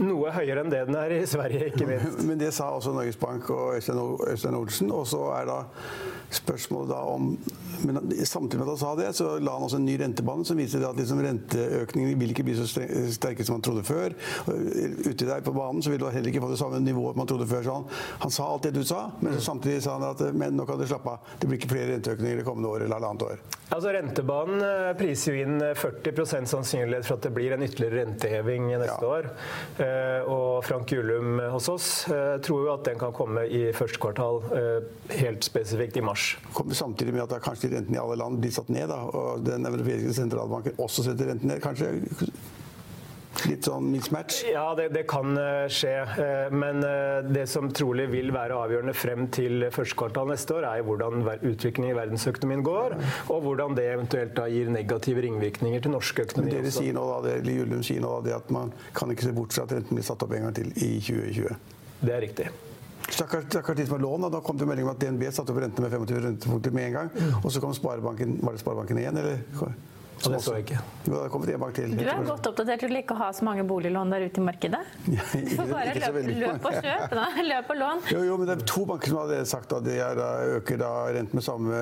noe 0.02 0.32
høyere 0.34 0.64
enn 0.64 0.72
det 0.74 0.82
den 0.88 0.98
er 0.98 1.14
i 1.20 1.22
Sverige, 1.30 1.70
ikke 1.70 1.86
minst. 1.90 2.24
Men 2.26 2.40
det 2.42 2.50
sa 2.56 2.72
også 2.74 2.96
Norges 2.96 3.20
Bank 3.22 3.50
og 3.54 3.78
Øystein 3.78 4.58
Olsen. 4.58 4.92
Og 4.94 5.06
så 5.10 5.22
er 5.38 5.50
da 5.50 5.60
spørsmålet 6.40 6.94
da 6.94 7.04
om 7.14 7.34
men 7.84 8.00
Samtidig 8.24 8.60
med 8.62 8.70
at 8.70 8.74
han 8.74 8.80
sa 8.80 8.92
det, 8.96 9.10
så 9.18 9.26
la 9.44 9.56
han 9.58 9.66
også 9.66 9.80
en 9.80 9.86
ny 9.86 9.98
rentebane 10.00 10.46
som 10.48 10.60
viser 10.60 10.86
at 10.88 10.98
liksom 10.98 11.20
renteøkningene 11.24 12.20
vil 12.20 12.32
ikke 12.32 12.46
bli 12.48 12.56
så 12.56 12.68
sterke 12.68 13.44
som 13.44 13.58
man 13.58 13.66
trodde 13.66 13.84
før. 13.84 14.16
Ute 14.48 15.28
der 15.28 15.44
på 15.44 15.52
banen 15.56 15.84
så 15.84 15.92
vil 15.92 16.00
du 16.00 16.08
heller 16.08 16.32
ikke 16.32 16.44
få 16.44 16.54
det 16.54 16.60
samme 16.62 16.80
nivået 16.84 17.20
man 17.20 17.28
trodde 17.28 17.48
før. 17.50 17.66
Så 17.66 17.76
han, 17.76 17.90
han 18.24 18.36
sa 18.38 18.48
alt 18.54 18.70
det 18.70 18.76
du 18.78 18.84
sa, 18.88 19.10
men 19.20 19.42
samtidig 19.44 19.84
sa 19.84 19.98
han 19.98 20.08
at 20.14 20.24
men 20.32 20.56
nå 20.58 20.68
kan 20.70 20.80
du 20.80 20.88
slappe 20.88 21.18
av. 21.18 21.36
Det 21.40 21.50
blir 21.50 21.60
ikke 21.60 21.74
flere 21.76 21.92
renteøkninger 21.98 22.40
det 22.40 22.48
kommende 22.48 22.72
år 22.72 22.86
eller 22.86 23.02
halvannet 23.02 23.28
år. 23.28 23.44
Altså 23.74 23.90
Rentebanen 23.96 24.62
eh, 24.62 24.92
priser 24.98 25.34
jo 25.34 25.46
inn 25.48 25.64
40% 25.74 26.50
sannsynlighet 26.52 27.08
for 27.08 27.18
at 27.18 27.26
det 27.26 27.32
blir 27.34 27.56
en 27.56 27.64
ytterligere 27.66 28.04
renteheving 28.04 28.68
neste 28.70 29.00
ja. 29.00 29.14
år. 29.16 29.30
Eh, 29.82 30.30
og 30.30 30.62
Frank 30.68 30.94
Julum 30.94 31.40
hos 31.54 31.70
oss 31.74 31.88
eh, 32.12 32.36
tror 32.46 32.68
jo 32.68 32.74
at 32.76 32.86
den 32.90 33.02
kan 33.02 33.16
komme 33.16 33.48
i 33.50 33.66
første 33.74 34.02
kvartal, 34.04 34.42
helt 35.14 35.46
spesifikt 35.46 35.98
i 35.98 36.04
mars. 36.06 36.23
Kommer 36.54 36.78
samtidig 36.78 37.14
med 37.16 37.26
at 37.26 37.44
kanskje 37.44 37.72
renten 37.76 37.96
i 37.96 38.02
alle 38.02 38.18
land 38.20 38.42
blir 38.44 38.54
satt 38.56 38.72
ned. 38.74 38.90
Da, 38.92 39.00
og 39.10 39.46
den 39.46 39.66
europeiske 39.70 40.16
sentralbanken 40.18 40.82
også 40.82 41.08
setter 41.08 41.34
renten 41.34 41.54
ned. 41.54 41.64
Kanskje 41.64 41.96
litt 43.50 43.68
sånn 43.68 43.88
mismatch? 43.92 44.42
Ja, 44.48 44.66
det, 44.78 44.90
det, 44.94 45.04
kan 45.10 45.36
eh, 45.40 45.66
skje. 45.72 45.94
Eh, 46.22 46.54
men 46.54 46.84
eh, 46.86 47.26
det 47.28 47.46
som 47.52 47.70
trolig 47.76 48.08
vil 48.12 48.32
være 48.36 48.58
avgjørende 48.66 48.96
frem 48.98 49.28
til 49.34 49.68
første 49.74 49.98
kvartal 50.00 50.30
neste 50.32 50.58
år, 50.58 50.68
er 50.70 50.86
hvordan 50.88 51.26
utviklingen 51.40 51.92
i 51.92 51.98
verdensøkonomien 51.98 52.66
går, 52.66 52.98
og 53.34 53.48
hvordan 53.48 53.78
det 53.78 53.88
eventuelt 53.96 54.44
gir 54.54 54.72
negative 54.74 55.26
ringvirkninger 55.26 55.84
til 55.84 55.96
norsk 55.96 56.24
økonomi. 56.28 56.52
Men 56.52 56.60
dere 56.62 56.76
sier 56.76 56.98
nå 56.98 57.08
da, 57.10 57.22
det, 57.28 57.56
Julum 57.58 57.86
sier 57.86 58.04
nå 58.04 58.18
da, 58.18 58.28
det 58.30 58.38
at 58.38 58.54
man 58.54 58.74
kan 58.96 59.14
ikke 59.14 59.30
se 59.30 59.36
bort 59.36 59.56
fra 59.56 59.68
at 59.68 59.76
renten 59.78 60.00
blir 60.00 60.08
satt 60.08 60.26
opp 60.26 60.38
en 60.38 60.48
gang 60.48 60.62
til 60.62 60.72
i 60.78 60.94
2020? 61.02 61.58
Det 62.04 62.14
er 62.14 62.24
riktig. 62.24 62.52
Stakkars, 63.10 63.50
stakkars 63.50 63.78
de 63.78 63.86
som 63.86 63.98
har 63.98 64.06
lån. 64.06 64.30
Da 64.32 64.42
kom 64.42 64.58
det 64.58 64.68
melding 64.70 64.88
om 64.88 64.94
at 64.94 65.02
DNB 65.02 65.26
satte 65.32 65.54
opp 65.54 65.62
rentene 65.64 65.90
med 65.90 65.98
25 66.00 66.22
rentepunkter 66.28 66.76
med 66.76 66.90
en 66.90 67.00
gang. 67.00 67.10
Mm. 67.18 67.42
Og 67.44 67.52
så 67.52 67.64
kom 67.64 67.74
Sparebanken 67.76 68.40
Var 68.42 68.56
det 68.56 68.64
Sparebanken 68.64 69.02
igjen, 69.04 69.18
eller? 69.18 69.44
Så 70.24 70.32
det 70.32 70.40
så 70.40 70.54
jeg 70.56 70.64
ikke. 70.64 70.78
Jo, 71.10 71.40
det 71.44 71.54
en 71.54 71.60
bank 71.60 71.76
til. 71.76 71.94
Du 72.00 72.04
er 72.08 72.22
godt 72.24 72.48
oppdatert. 72.48 72.84
Du 72.86 72.92
liker 72.94 73.18
å 73.18 73.20
ha 73.26 73.30
så 73.36 73.44
mange 73.44 73.66
boliglån 73.68 74.14
der 74.14 74.24
ute 74.30 74.40
i 74.40 74.46
markedet? 74.46 74.80
Ja, 75.12 75.26
ikke, 75.40 75.50
du 75.50 75.56
får 75.58 75.72
bare 75.74 75.96
løp, 75.98 76.20
løp 76.40 76.68
og 76.70 76.78
kjøp, 76.78 77.16
da. 77.18 77.26
Løp 77.52 77.74
og 77.74 77.80
lån. 77.82 78.04
Jo, 78.14 78.22
jo, 78.30 78.38
men 78.40 78.48
det 78.48 78.56
er 78.56 78.64
to 78.72 78.86
banker 78.88 79.12
som 79.12 79.20
har 79.20 79.50
sagt 79.50 79.76
at 79.76 79.84
de 79.84 79.98
er, 79.98 80.16
da, 80.20 80.30
øker 80.60 80.80
da 80.80 80.92
renten 81.18 81.40
med 81.40 81.48
samme 81.48 81.82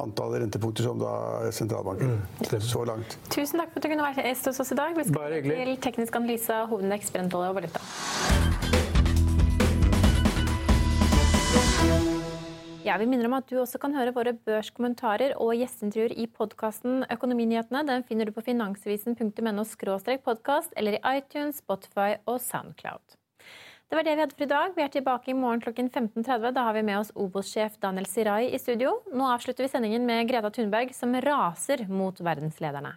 antall 0.00 0.34
rentepunkter 0.42 0.88
som 0.88 0.98
da 1.02 1.14
sentralbanken. 1.54 2.16
Mm, 2.18 2.56
så 2.66 2.82
langt. 2.88 3.18
Tusen 3.30 3.62
takk 3.62 3.70
for 3.70 3.78
at 3.78 3.86
du 3.86 3.92
kunne 3.94 4.10
være 4.10 4.26
hos 4.32 4.64
oss 4.66 4.74
i 4.74 4.80
dag. 4.82 4.98
Vi 4.98 5.06
skal 5.12 5.38
til 5.46 5.76
teknisk 5.86 6.18
analyse 6.18 6.58
av 6.64 6.72
hovedindeks, 6.72 7.14
brentolje 7.14 7.54
og 7.54 7.62
valuta. 7.62 8.51
Ja, 12.84 12.96
Vi 12.98 13.06
minner 13.06 13.28
om 13.28 13.36
at 13.36 13.46
du 13.46 13.60
også 13.62 13.78
kan 13.78 13.92
høre 13.94 14.10
våre 14.14 14.32
børskommentarer 14.34 15.36
og 15.38 15.52
gjesteintervjuer 15.54 16.16
i 16.18 16.24
podkasten 16.26 17.04
Økonominyhetene. 17.14 17.84
Den 17.86 18.02
finner 18.08 18.26
du 18.26 18.32
på 18.34 18.42
finansavisen.no 18.42 19.64
podkast 20.24 20.74
eller 20.76 20.98
i 20.98 21.18
iTunes, 21.18 21.62
Spotify 21.62 22.16
og 22.26 22.40
Soundcloud. 22.42 23.14
Det 23.86 23.96
var 23.96 24.02
det 24.02 24.16
vi 24.16 24.24
hadde 24.24 24.34
for 24.34 24.46
i 24.48 24.50
dag. 24.50 24.74
Vi 24.74 24.82
er 24.82 24.88
tilbake 24.88 25.30
i 25.30 25.38
morgen 25.38 25.62
klokken 25.62 25.90
15.30. 25.90 26.50
Da 26.50 26.66
har 26.66 26.74
vi 26.74 26.82
med 26.82 26.98
oss 26.98 27.14
Obos-sjef 27.14 27.78
Daniel 27.78 28.08
Sirai 28.10 28.50
i 28.50 28.58
studio. 28.58 28.98
Nå 29.14 29.30
avslutter 29.30 29.62
vi 29.62 29.70
sendingen 29.70 30.06
med 30.08 30.26
Greta 30.26 30.50
Thunberg, 30.50 30.90
som 30.96 31.14
raser 31.14 31.86
mot 31.86 32.18
verdenslederne. 32.18 32.96